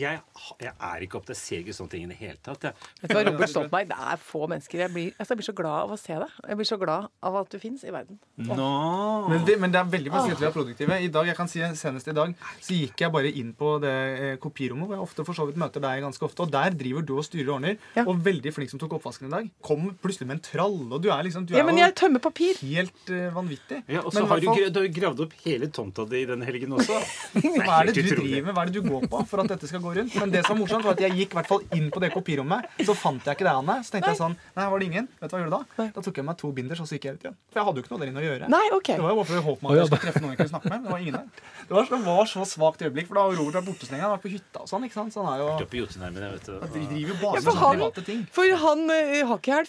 Jeg, 0.00 0.20
jeg 0.58 0.72
er 0.80 1.00
ikke 1.04 1.20
opptatt. 1.20 1.36
Ser 1.36 1.58
ikke 1.60 1.74
sånne 1.76 1.90
ting 1.90 2.04
i 2.04 2.06
det 2.06 2.16
hele 2.16 2.38
tatt. 2.42 2.60
Jeg. 2.62 2.72
Vet 3.02 3.10
du 3.10 3.14
hva, 3.14 3.24
Robert 3.30 3.48
Stoltenberg, 3.50 3.88
det 3.88 3.98
er 4.00 4.16
få 4.16 4.48
mennesker. 4.48 4.78
Jeg 4.78 4.90
blir, 4.90 5.12
altså, 5.20 5.34
jeg 5.34 5.36
blir 5.36 5.48
så 5.52 5.54
glad 5.54 5.82
av 5.84 5.90
å 5.90 5.98
se 5.98 6.14
det. 6.14 6.30
Jeg 6.48 6.56
blir 6.56 6.64
så 6.72 6.78
glad 6.80 7.08
av 7.22 7.36
at 7.36 7.50
du 7.50 7.58
fins 7.58 7.84
i 7.84 7.90
verden. 7.90 8.18
No. 8.38 9.28
Men, 9.28 9.44
det, 9.44 9.60
men 9.60 9.70
det 9.70 9.80
er 9.80 9.84
veldig 9.84 10.10
vanskelig 10.10 10.32
at 10.32 10.40
vi 10.40 10.46
er 10.46 10.56
produktive. 10.56 11.03
I 11.04 11.10
dag, 11.12 11.26
jeg 11.28 11.36
kan 11.38 11.48
si 11.50 11.60
Senest 11.76 12.08
i 12.08 12.14
dag 12.16 12.34
så 12.64 12.74
gikk 12.76 13.02
jeg 13.04 13.12
bare 13.14 13.30
inn 13.30 13.52
på 13.56 13.74
det 13.82 13.92
eh, 13.92 14.36
kopirommet 14.42 14.88
hvor 14.88 14.96
jeg 14.96 15.04
ofte 15.04 15.24
for 15.26 15.36
så 15.36 15.46
vidt 15.48 15.58
møter 15.60 15.82
deg 15.84 16.02
ganske 16.04 16.24
ofte. 16.26 16.44
Og 16.46 16.52
der 16.54 16.74
driver 16.78 17.04
du 17.06 17.14
og 17.18 17.24
styrer 17.26 17.50
og 17.52 17.56
ordner. 17.58 17.76
Ja. 17.96 18.04
Og 18.08 18.20
veldig 18.24 18.52
flink 18.56 18.70
som 18.72 18.80
tok 18.82 18.96
oppvasken 18.98 19.28
i 19.28 19.32
dag. 19.34 19.48
Kom 19.64 19.90
plutselig 20.02 20.28
med 20.30 20.38
en 20.38 20.44
tralle, 20.46 20.88
og 20.92 21.02
du 21.04 21.10
er 21.12 21.22
liksom 21.26 21.46
Du 21.48 21.54
er 21.54 21.60
Ja, 21.60 21.64
men 21.68 21.76
jo 21.78 21.84
jeg 21.84 21.94
tømmer 22.00 22.22
papir. 22.24 22.58
helt 22.62 23.10
eh, 23.12 23.28
vanvittig. 23.34 23.82
ja, 23.88 24.00
Og 24.02 24.12
så 24.12 24.20
Men 24.20 24.24
i 24.24 24.28
har 24.28 24.34
hvert 24.34 24.40
du, 24.40 24.48
fall- 24.48 24.58
gra- 24.62 24.72
du 24.74 24.80
har 24.80 24.92
gravd 25.00 25.20
opp 25.26 25.32
hele 25.44 25.70
tomta 25.74 26.04
di 26.08 26.24
den 26.30 26.42
helgen 26.46 26.72
også. 26.78 26.98
Hva 27.64 27.80
er 27.82 27.90
det 27.90 27.94
du 27.94 28.10
driver 28.14 28.46
med? 28.48 28.54
Hva 28.54 28.62
er 28.64 28.70
det 28.72 28.82
du 28.82 28.88
går 28.88 29.06
på 29.10 29.22
for 29.28 29.42
at 29.44 29.50
dette 29.54 29.68
skal 29.70 29.80
gå 29.84 29.94
rundt? 29.98 30.14
Men 30.20 30.30
det 30.34 30.44
som 30.46 30.54
var 30.56 30.60
morsomt, 30.64 30.84
var 30.86 30.96
at 30.96 31.02
jeg 31.04 31.12
gikk 31.18 31.34
i 31.34 31.38
hvert 31.40 31.50
fall 31.50 31.62
inn 31.76 31.90
på 31.94 32.00
det 32.02 32.12
kopirommet, 32.14 32.68
så 32.86 32.94
fant 32.96 33.24
jeg 33.26 33.36
ikke 33.38 33.46
deg, 33.48 33.54
Anne. 33.60 33.76
Så 33.84 33.94
tenkte 33.96 34.12
jeg 34.14 34.20
sånn 34.20 34.36
Nei, 34.56 34.66
var 34.70 34.78
det 34.82 34.86
ingen? 34.90 35.08
Vet 35.20 35.30
du 35.30 35.34
hva 35.36 35.40
jeg 35.42 35.48
gjorde 35.48 35.60
da? 35.78 35.88
Da 35.94 36.04
tok 36.06 36.20
jeg 36.20 36.26
meg 36.28 36.38
to 36.40 36.50
binders, 36.56 36.80
og 36.84 36.88
så 36.88 36.96
gikk 36.98 37.08
jeg 37.08 37.18
ut 37.18 37.24
igjen. 37.26 37.36
For 37.50 37.60
jeg 37.60 37.66
hadde 37.68 37.80
jo 37.80 37.84
ikke 37.84 37.92
noe 37.94 38.02
der 38.04 38.10
inne 38.12 38.22
å 38.22 38.26
gjøre. 38.26 38.48
Nei, 38.54 38.62
OK. 38.76 38.88
Det 38.94 39.02
var 39.04 39.12
jo 39.14 39.18
bare 39.20 39.28
for 39.30 39.40
å 39.40 39.44
håpe 39.48 39.64
meg 39.64 39.70
Å, 39.70 39.74
at 39.74 39.80
jeg 39.80 39.88
skulle 39.90 40.04
treffe 40.04 40.22
noen 40.24 40.32
jeg 40.34 40.38
kunne 40.40 40.52
snakke 40.54 40.70
med. 40.72 40.78
Men 40.84 40.88
det 40.88 40.93
var 40.94 41.02
ingen 41.04 41.18
der. 41.18 41.42
Det 41.64 41.72
var, 41.72 41.86
det 41.88 41.98
var 42.04 42.28
så 42.28 42.44
svakt 42.48 42.82
øyeblikk, 42.84 43.06
for 43.08 43.16
da 43.18 43.22
har 43.24 43.38
Robert 43.38 43.56
vært 43.58 43.68
borte 43.70 43.86
så 43.88 43.94
lenge. 43.94 44.04
Han 44.04 44.10
har 44.12 44.18
vært 44.18 44.24
på 44.26 44.32
hytta 44.34 44.62
og 44.64 44.68
sånn. 44.68 44.84
ikke 44.86 44.98
sant? 44.98 45.14
Så 45.14 45.24
han 45.24 45.32
er 45.34 45.42
jo 45.42 45.46
Oppe 45.54 45.78
i 45.78 45.80
Jotunheimen, 45.80 46.26
vet 46.34 46.50
Han 46.52 46.72
du. 46.74 46.78
driver 46.92 47.12
jo 47.12 47.16
bare 47.22 47.24
Ja, 47.24 47.40
med 47.40 47.46
sånne 47.48 47.62
han- 47.64 47.78
private 47.78 48.04
ting. 48.08 48.20
For 48.36 48.56
han 48.64 48.84
uh, 48.90 49.12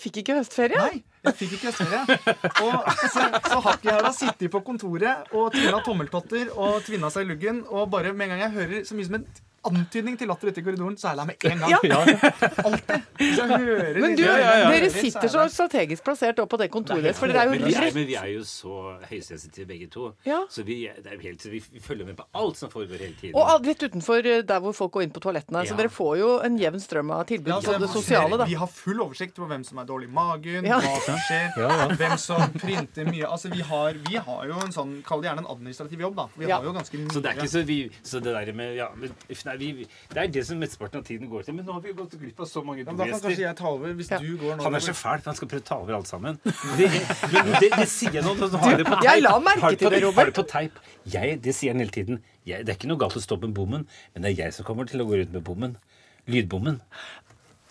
fikk 0.01 0.19
ikke 0.23 0.35
høstferie. 0.41 0.81
Nei, 0.81 1.03
jeg 1.29 1.37
fikk 1.39 1.55
ikke 1.57 1.71
høstferie. 1.71 2.19
Og 2.65 2.91
så, 3.15 3.25
så 3.47 3.59
har 3.63 3.79
sitter 4.19 4.51
på 4.51 4.61
kontoret 4.67 5.31
og 5.33 5.51
tvinna 5.55 5.79
tommeltotter 5.87 6.51
og 6.53 6.81
tvinna 6.85 7.09
seg 7.13 7.25
i 7.25 7.31
luggen. 7.33 7.63
Og 7.71 7.89
bare 7.95 8.11
med 8.13 8.27
en 8.27 8.35
gang 8.35 8.45
jeg 8.49 8.55
hører 8.59 8.85
så 8.89 8.97
mye 8.99 9.07
som 9.09 9.19
en 9.21 9.27
antydning 9.69 10.17
til 10.19 10.29
latter 10.31 10.51
ute 10.51 10.61
i 10.61 10.65
korridoren, 10.65 10.97
så 10.97 11.11
er 11.11 11.21
jeg 11.21 11.27
med 11.31 11.47
en 11.51 11.63
gang. 11.65 11.75
Ja. 11.75 11.99
Alltid. 12.65 13.07
Hvis 13.19 13.37
jeg 13.39 13.47
hører 13.51 13.99
Men 14.01 14.15
du, 14.17 14.23
ja, 14.23 14.35
ja, 14.39 14.53
ja. 14.63 14.71
dere 14.71 14.89
er 14.89 14.95
sitter 14.95 15.31
så 15.31 15.45
strategisk 15.51 16.05
plassert 16.05 16.39
opp 16.43 16.49
på 16.51 16.59
det 16.61 16.69
kontoret 16.73 17.03
deres, 17.05 17.19
for 17.19 17.31
dere 17.31 17.45
er 17.45 17.51
jo 17.51 17.57
vi 17.59 17.75
rett 17.75 17.95
men 17.95 18.07
vi 18.09 18.15
er 18.19 18.31
jo 18.33 18.43
så 18.47 18.75
høysensitive 19.09 19.67
begge 19.69 19.87
to. 19.91 20.09
Ja. 20.27 20.41
Så 20.51 20.65
vi, 20.67 20.81
det 21.01 21.13
er 21.15 21.21
helt, 21.23 21.45
vi 21.51 21.61
vi 21.75 21.79
følger 21.79 22.05
med 22.05 22.17
på 22.17 22.25
alt 22.37 22.57
som 22.57 22.69
foregår 22.71 23.01
hele 23.01 23.15
tiden. 23.19 23.35
Og 23.35 23.49
alt 23.51 23.67
rett 23.67 23.83
utenfor 23.83 24.25
uh, 24.25 24.39
der 24.47 24.61
hvor 24.63 24.75
folk 24.77 24.93
går 24.95 25.05
inn 25.07 25.13
på 25.15 25.21
toalettene. 25.23 25.63
Så 25.67 25.77
dere 25.79 25.91
får 25.91 26.13
jo 26.21 26.29
en 26.45 26.57
jevn 26.59 26.81
strøm 26.83 27.11
av 27.15 27.25
tilbud 27.29 27.49
Ja, 27.51 27.57
på 27.59 27.73
altså, 27.73 27.79
det 27.81 27.89
sosiale, 27.93 28.39
da. 28.41 28.47
Vi 28.49 28.57
har 28.59 28.71
full 28.71 29.01
oversikt 29.03 29.39
over 29.41 29.53
hvem 29.55 29.65
som 29.67 29.81
er 29.81 29.89
dårlig 29.89 30.09
i 30.09 30.13
magen, 30.15 30.67
Ja. 30.69 30.79
hva 30.83 30.95
som 31.05 31.19
skjer, 31.27 31.47
Ja, 31.63 31.69
ja. 31.81 31.87
hvem 31.99 32.15
som 32.21 32.43
printer 32.59 33.09
mye. 33.09 33.25
Altså, 33.27 33.51
vi 33.53 33.65
har, 33.65 33.99
vi 34.09 34.21
har 34.27 34.45
jo 34.51 34.59
en 34.65 34.75
sånn, 34.75 34.93
kall 35.07 35.23
det 35.23 35.31
gjerne 35.31 35.45
en 35.45 35.51
administrativ 35.55 36.05
jobb, 36.05 36.15
da. 36.21 36.27
Vi 36.35 36.47
Ja. 36.49 36.59
har 36.59 36.69
jo 36.69 36.75
ganske 36.75 37.01
mye. 37.01 37.13
Så 37.15 37.21
det 37.23 37.31
er 37.31 37.41
ikke 37.41 37.53
så 37.55 37.65
vi 37.65 37.79
Så 38.03 38.21
det 38.23 38.33
der 38.35 38.53
med 38.53 38.75
ja, 38.75 38.89
men, 38.95 39.11
nei, 39.61 39.71
vi, 39.79 39.87
Det 40.11 40.21
er 40.23 40.27
det 40.35 40.43
som 40.47 40.59
mesteparten 40.61 41.01
av 41.01 41.05
tiden 41.07 41.29
går 41.31 41.45
til. 41.47 41.55
Men 41.57 41.65
nå 41.65 41.73
har 41.77 41.81
vi 41.85 41.91
jo 41.93 41.97
gått 42.01 42.15
glipp 42.21 42.39
av 42.45 42.49
så 42.51 42.63
mange 42.65 42.83
Ja, 42.83 42.87
da 42.91 43.07
kan 43.09 43.19
kanskje 43.25 43.43
jeg 43.45 43.55
ta 43.59 43.67
over 43.69 43.93
hvis 43.97 44.11
Ja. 44.11 44.19
du 44.19 44.37
går 44.41 44.57
nå. 44.57 44.63
Han 44.63 44.75
er 44.75 44.85
så 44.85 44.93
fæl, 44.97 45.23
han 45.25 45.35
skal 45.39 45.47
prøve 45.51 45.63
å 45.63 45.67
ta 45.71 45.77
over 45.81 45.97
alt 45.99 46.07
sammen. 46.11 46.39
Det, 46.45 46.89
men 47.33 47.51
det, 47.59 47.71
det 47.75 47.87
sier 47.89 48.13
jeg 48.19 48.23
nå. 48.25 48.35
har 48.35 48.71
jeg 48.71 48.77
det 48.83 48.87
på 48.87 48.99
jeg 49.03 49.11
teip. 49.11 49.23
la 49.27 49.35
merke 49.39 49.61
Har 49.67 49.75
til 49.79 49.89
det, 49.95 50.03
Robert. 50.03 50.17
Har 50.17 50.31
det 50.31 50.37
på 50.41 50.47
teip. 50.51 50.79
Jeg, 51.15 51.41
det 51.41 51.55
sier 51.55 51.73
han 51.75 51.79
hele 51.83 51.91
tiden. 51.95 52.21
Jeg, 52.45 52.65
det 52.65 52.73
er 52.75 52.79
ikke 52.79 52.89
noe 52.91 53.01
galt 53.01 53.15
å 53.17 53.23
stå 53.23 53.37
med 53.41 53.53
bommen, 53.57 53.87
men 54.13 54.21
det 54.25 54.33
er 54.35 54.45
jeg 54.45 54.53
som 54.59 54.65
kommer 54.67 54.85
til 54.89 55.01
å 55.01 55.07
gå 55.09 55.17
rundt 55.21 55.33
med 55.33 55.43
bommen. 55.45 55.77
Lydbommen. 56.27 56.81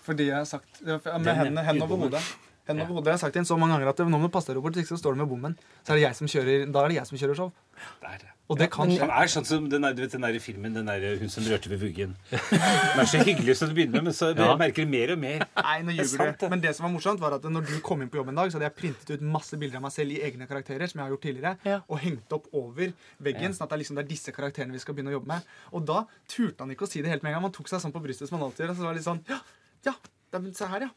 Fordi 0.05 0.27
jeg 0.29 0.37
har 0.37 0.45
sagt 0.49 0.83
Med 0.85 1.01
hendene, 1.05 1.63
hendene 1.65 1.87
over 1.89 2.07
hodet. 2.07 2.23
Hendene 2.69 2.85
over 2.87 2.99
hodet. 3.01 3.11
Jeg 3.13 3.17
har 3.19 3.23
sagt 3.25 3.35
det 3.37 3.43
inn 3.43 3.49
så 3.49 3.57
mange 3.61 3.77
ganger 3.77 3.91
at 3.93 4.03
nå 4.05 4.19
må 4.21 4.29
du 4.29 4.33
passe 4.35 4.49
deg, 4.51 4.57
Robert, 4.61 4.77
hvis 4.77 4.87
ikke 4.87 4.97
så 4.97 5.01
står 5.03 5.17
du 5.17 5.23
med 5.23 5.31
bommen. 5.33 5.57
Så 5.85 5.95
er 5.95 6.01
det 6.01 6.05
jeg 6.07 6.19
som 6.21 6.31
kjører, 6.31 6.67
da 6.73 6.85
er 6.85 6.93
det 6.93 6.99
jeg 7.01 7.09
som 7.11 7.19
kjører 7.21 7.39
show. 7.41 7.53
Det 8.01 8.09
er 8.13 8.19
det. 8.23 8.31
Og 8.53 8.59
det 8.61 8.67
kan 8.71 8.91
skje. 8.93 9.07
er 9.09 9.29
sånn 9.33 9.47
som 9.49 9.69
den 9.73 9.81
der, 9.87 9.95
du 9.97 10.03
vet, 10.03 10.13
den 10.13 10.21
der 10.21 10.37
filmen 10.39 10.75
den 10.77 10.85
der, 10.85 11.17
Hun 11.17 11.31
som 11.33 11.45
rørte 11.49 11.71
ved 11.73 11.79
vuggen. 11.81 12.11
Den 12.31 13.01
er 13.01 13.09
så 13.09 13.23
hyggelig 13.25 13.55
som 13.57 13.71
du 13.71 13.75
begynner 13.75 14.03
med, 14.03 14.05
men 14.11 14.13
så 14.13 14.29
Ja. 14.37 14.51
jeg 14.51 14.59
merker 14.61 14.85
du 14.85 14.91
mer 14.93 15.13
og 15.15 15.19
mer. 15.23 15.47
Nei, 15.57 15.77
nå 15.83 15.95
er 15.95 15.97
ljuger 16.05 16.37
du. 16.39 16.49
Men 16.53 16.61
det 16.61 16.75
som 16.77 16.85
var 16.85 16.93
morsomt, 16.93 17.21
var 17.25 17.33
at 17.39 17.43
når 17.49 17.65
du 17.67 17.81
kom 17.81 18.03
inn 18.05 18.11
på 18.13 18.21
jobb 18.21 18.29
en 18.29 18.35
dag, 18.43 18.53
så 18.53 18.59
hadde 18.61 18.69
jeg 18.69 18.77
printet 18.83 19.11
ut 19.17 19.23
masse 19.23 19.57
bilder 19.57 19.77
av 19.81 19.83
meg 19.89 19.93
selv 19.97 20.13
i 20.13 20.21
egne 20.29 20.47
karakterer, 20.47 20.87
som 20.93 21.01
jeg 21.01 21.07
har 21.09 21.15
gjort 21.17 21.25
tidligere, 21.25 21.57
Ja. 21.65 21.81
og 21.89 21.99
hengt 22.05 22.33
opp 22.37 22.47
over 22.53 22.93
veggen, 23.23 23.57
sånn 23.57 23.65
at 23.65 23.71
det 23.71 23.79
er, 23.79 23.83
liksom, 23.85 23.97
det 23.97 24.05
er 24.05 24.09
disse 24.13 24.31
karakterene 24.37 24.73
vi 24.77 24.79
skal 24.85 24.95
begynne 24.95 25.15
å 25.15 25.19
jobbe 25.23 25.27
med. 25.33 25.43
Og 25.73 25.87
da 25.87 26.05
turte 26.29 26.61
han 26.61 26.71
ikke 26.71 26.85
å 26.85 26.89
si 26.93 27.01
det 27.01 27.09
helt 27.11 27.23
med 27.23 27.31
en 27.33 27.41
gang. 27.41 27.49
Man 27.49 27.53
tok 27.53 27.67
seg 27.73 27.81
sånn 27.81 27.93
på 27.97 28.03
brystet 28.05 28.29
som 28.29 28.37
han 28.39 28.45
alltid 28.51 28.67
gjør, 28.67 28.71
og 28.71 28.77
så 28.77 28.83
var 28.85 28.93
det 28.93 29.01
litt 29.01 29.09
sånn 29.09 29.25
Ja, 29.33 29.41
ja. 29.89 29.95
Det 30.35 30.43
men 30.45 30.55
Se 30.55 30.69
her, 30.71 30.87
ja. 30.87 30.91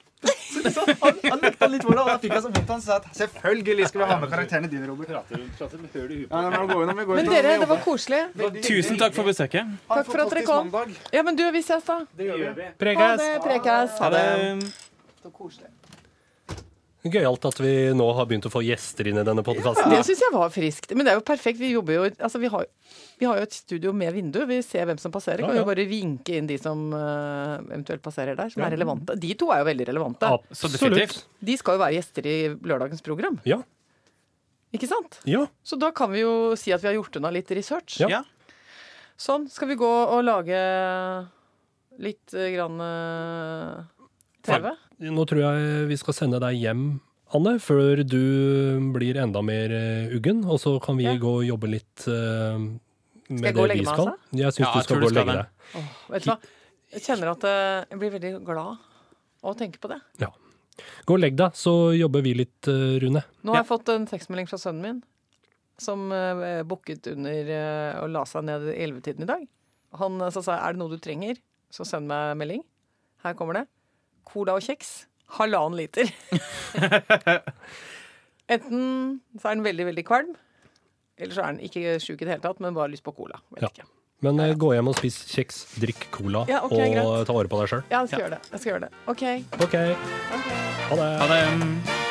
Så 0.47 0.61
liksom, 0.63 0.89
han, 1.01 1.17
han 1.29 1.41
nekta 1.43 1.67
litt 1.69 1.83
det, 1.83 1.93
og 1.93 2.07
da 2.09 2.15
fikk 2.21 2.33
jeg 2.33 2.43
så 2.45 2.49
vondt 2.49 2.71
han 2.73 2.81
sa 2.81 2.95
at 2.97 3.07
selvfølgelig 3.19 3.89
skal 3.91 4.01
vi 4.01 4.07
ha 4.09 4.17
med 4.23 4.31
karakterene 4.31 4.69
dine, 4.71 4.87
Robert. 4.89 5.11
Prater, 5.13 5.43
prater 5.59 5.83
med 5.83 5.97
høl 5.97 6.13
i 6.15 6.19
huet. 6.23 6.33
Ja, 6.33 6.63
inn, 6.87 7.03
Men 7.19 7.29
dere, 7.29 7.53
det 7.61 7.69
var 7.69 7.81
koselig. 7.85 8.21
Tusen 8.65 8.97
takk 9.01 9.13
for 9.17 9.29
besøket. 9.29 9.77
Takk 9.91 10.09
for 10.09 10.25
at 10.25 10.33
dere 10.33 10.45
kom. 10.47 10.73
Ja, 11.13 11.25
men 11.27 11.37
du, 11.37 11.45
vi 11.53 11.61
ses 11.65 11.85
da. 11.85 11.99
Det 12.17 12.31
gjør 12.31 12.57
vi. 12.57 12.69
Ha 12.97 13.11
det, 13.21 13.31
Prekas. 13.45 13.99
Ha 14.01 14.13
det. 14.15 14.27
Så 15.21 15.33
koselig. 15.35 15.69
Gøyalt 17.13 17.45
at 17.49 17.59
vi 17.61 17.73
nå 17.97 18.07
har 18.17 18.27
begynt 18.29 18.47
å 18.49 18.51
få 18.53 18.61
gjester 18.65 19.09
inn 19.11 19.19
i 19.21 19.25
denne 19.27 19.43
podkasten. 19.45 19.91
Det 19.93 20.01
syns 20.07 20.23
jeg 20.25 20.33
var 20.33 20.51
friskt. 20.53 20.93
Men 20.95 21.07
det 21.07 21.13
er 21.13 21.19
jo 21.19 21.25
perfekt. 21.27 21.61
Vi 21.61 21.71
jobber 21.73 21.97
jo 21.97 22.03
Altså, 22.09 22.41
vi 22.41 22.51
har, 22.53 22.65
vi 23.21 23.29
har 23.29 23.39
jo 23.39 23.47
et 23.47 23.57
studio 23.57 23.93
med 23.95 24.13
vindu. 24.15 24.41
Vi 24.49 24.59
ser 24.65 24.87
hvem 24.89 24.99
som 25.01 25.13
passerer. 25.13 25.43
Ja, 25.43 25.51
Kan 25.51 25.59
ja. 25.59 25.63
jo 25.63 25.69
bare 25.69 25.87
vinke 25.89 26.37
inn 26.39 26.49
de 26.49 26.59
som 26.61 26.87
uh, 26.93 27.57
eventuelt 27.69 28.03
passerer 28.05 28.37
der, 28.39 28.51
som 28.53 28.65
er 28.65 28.75
relevante. 28.75 29.17
De 29.19 29.33
to 29.39 29.51
er 29.53 29.63
jo 29.63 29.69
veldig 29.71 29.89
relevante. 29.91 30.31
Absolutt. 30.37 31.17
De 31.39 31.57
skal 31.59 31.77
jo 31.77 31.83
være 31.85 31.97
gjester 31.99 32.29
i 32.29 32.37
lørdagens 32.55 33.05
program. 33.05 33.39
Ja. 33.47 33.61
Ikke 34.75 34.89
sant? 34.89 35.21
ja. 35.25 35.45
Så 35.63 35.79
da 35.79 35.93
kan 35.95 36.11
vi 36.11 36.25
jo 36.25 36.55
si 36.59 36.73
at 36.75 36.83
vi 36.83 36.89
har 36.91 36.97
gjort 36.97 37.15
unna 37.19 37.31
litt 37.33 37.51
research. 37.55 38.01
Ja. 38.03 38.19
Ja. 38.19 38.23
Sånn. 39.17 39.47
Skal 39.49 39.71
vi 39.71 39.79
gå 39.79 39.87
og 39.87 40.19
lage 40.27 40.57
litt 42.03 42.33
eh, 42.37 42.51
grann 42.53 42.81
eh, 42.83 43.79
TV? 44.45 44.69
Nå 45.03 45.25
tror 45.29 45.43
jeg 45.43 45.87
vi 45.91 45.97
skal 45.99 46.15
sende 46.17 46.39
deg 46.41 46.57
hjem, 46.57 46.85
Anne, 47.37 47.57
før 47.59 48.01
du 48.07 48.21
blir 48.95 49.19
enda 49.19 49.41
mer 49.43 49.73
eh, 49.75 50.13
uggen. 50.15 50.45
Og 50.47 50.61
så 50.63 50.77
kan 50.81 50.97
vi 50.97 51.03
Ja. 51.05 51.17
gå 51.19 51.33
og 51.41 51.45
jobbe 51.45 51.67
litt 51.69 52.05
uh, 52.07 52.55
med 53.27 53.49
jeg 53.49 53.57
gå 53.57 53.65
og 53.65 53.67
det 53.67 53.75
legge 53.75 53.83
vi 53.83 53.85
meg, 53.85 53.93
skal. 53.93 54.07
altså? 54.07 54.39
Jeg 54.39 54.55
syns 54.55 54.63
Ja, 54.63 54.71
du 54.71 54.87
skal 54.87 55.01
gå 55.01 55.09
og 55.09 55.17
legge 55.17 55.35
deg. 55.35 55.49
deg. 55.73 55.89
Vet 56.13 56.23
du 56.23 56.29
hva? 56.31 56.37
Jeg 56.95 57.03
kjenner 57.03 57.31
at 57.33 57.43
eh, 57.43 57.85
jeg 57.91 57.99
blir 57.99 58.13
veldig 58.15 58.31
glad 58.47 58.77
av 59.43 59.51
å 59.51 59.57
tenke 59.59 59.81
på 59.83 59.91
det. 59.91 59.99
Ja. 60.23 60.31
Gå 61.05 61.17
og 61.17 61.19
legg 61.19 61.35
deg, 61.35 61.51
så 61.59 61.91
jobber 61.97 62.23
vi 62.23 62.33
litt, 62.37 62.69
Rune. 63.03 63.25
Nå 63.43 63.53
har 63.53 63.63
jeg 63.63 63.69
fått 63.73 63.89
en 63.91 64.07
tekstmelding 64.07 64.47
fra 64.47 64.57
sønnen 64.61 64.85
min, 64.85 65.03
som 65.77 66.07
uh, 66.09 66.63
bukket 66.65 67.09
under 67.11 67.51
uh, 67.51 68.03
og 68.05 68.13
la 68.15 68.23
seg 68.29 68.45
ned 68.47 68.69
i 68.71 68.77
ellevetiden 68.85 69.25
i 69.25 69.29
dag. 69.29 69.43
Han 70.01 70.21
eh, 70.21 70.31
sa 70.33 70.57
er 70.57 70.75
det 70.75 70.81
noe 70.81 70.91
du 70.91 70.99
trenger, 71.01 71.39
så 71.73 71.85
send 71.87 72.09
meg 72.09 72.37
melding. 72.39 72.63
Her 73.23 73.35
kommer 73.37 73.61
det. 73.61 73.65
Cola 74.27 74.57
og 74.59 74.63
kjeks. 74.65 74.89
Halvannen 75.37 75.77
liter. 75.79 76.07
Enten 78.47 78.83
så 79.41 79.49
er 79.49 79.57
den 79.57 79.65
veldig, 79.65 79.85
veldig 79.89 80.03
kvalm, 80.07 80.29
eller 81.19 81.33
så 81.35 81.41
er 81.43 81.55
den 81.57 81.65
ikke 81.67 81.97
sjuk 82.03 82.21
i 82.21 82.25
det 82.27 82.33
hele 82.37 82.43
tatt, 82.45 82.61
men 82.63 82.75
bare 82.77 82.91
lyst 82.93 83.03
på 83.03 83.11
cola. 83.17 83.41
Vet 83.55 83.65
Ja. 83.67 83.71
ikke. 83.73 83.87
Men 84.25 84.39
eh, 84.41 84.55
gå 84.57 84.71
hjem 84.73 84.87
og 84.89 84.95
spis 84.97 85.19
kjeks, 85.29 85.59
drikk 85.77 86.07
cola 86.15 86.41
Ja, 86.49 86.63
okay, 86.65 86.87
og 86.89 86.95
greit. 86.95 87.27
ta 87.27 87.33
vare 87.37 87.51
på 87.51 87.59
deg 87.61 87.67
sjøl. 87.69 87.83
Ja, 87.91 87.99
jeg 88.01 88.09
skal 88.09 88.23
gjøre 88.23 88.33
det. 88.33 88.39
Jeg 88.51 88.59
skal 88.63 88.71
gjøre 88.71 88.83
det. 88.87 88.91
OK. 89.05 89.23
okay. 89.67 89.67
okay. 89.67 89.87
ha 90.89 90.95
det. 91.03 91.11
Ha 91.21 91.25
det. 91.35 92.06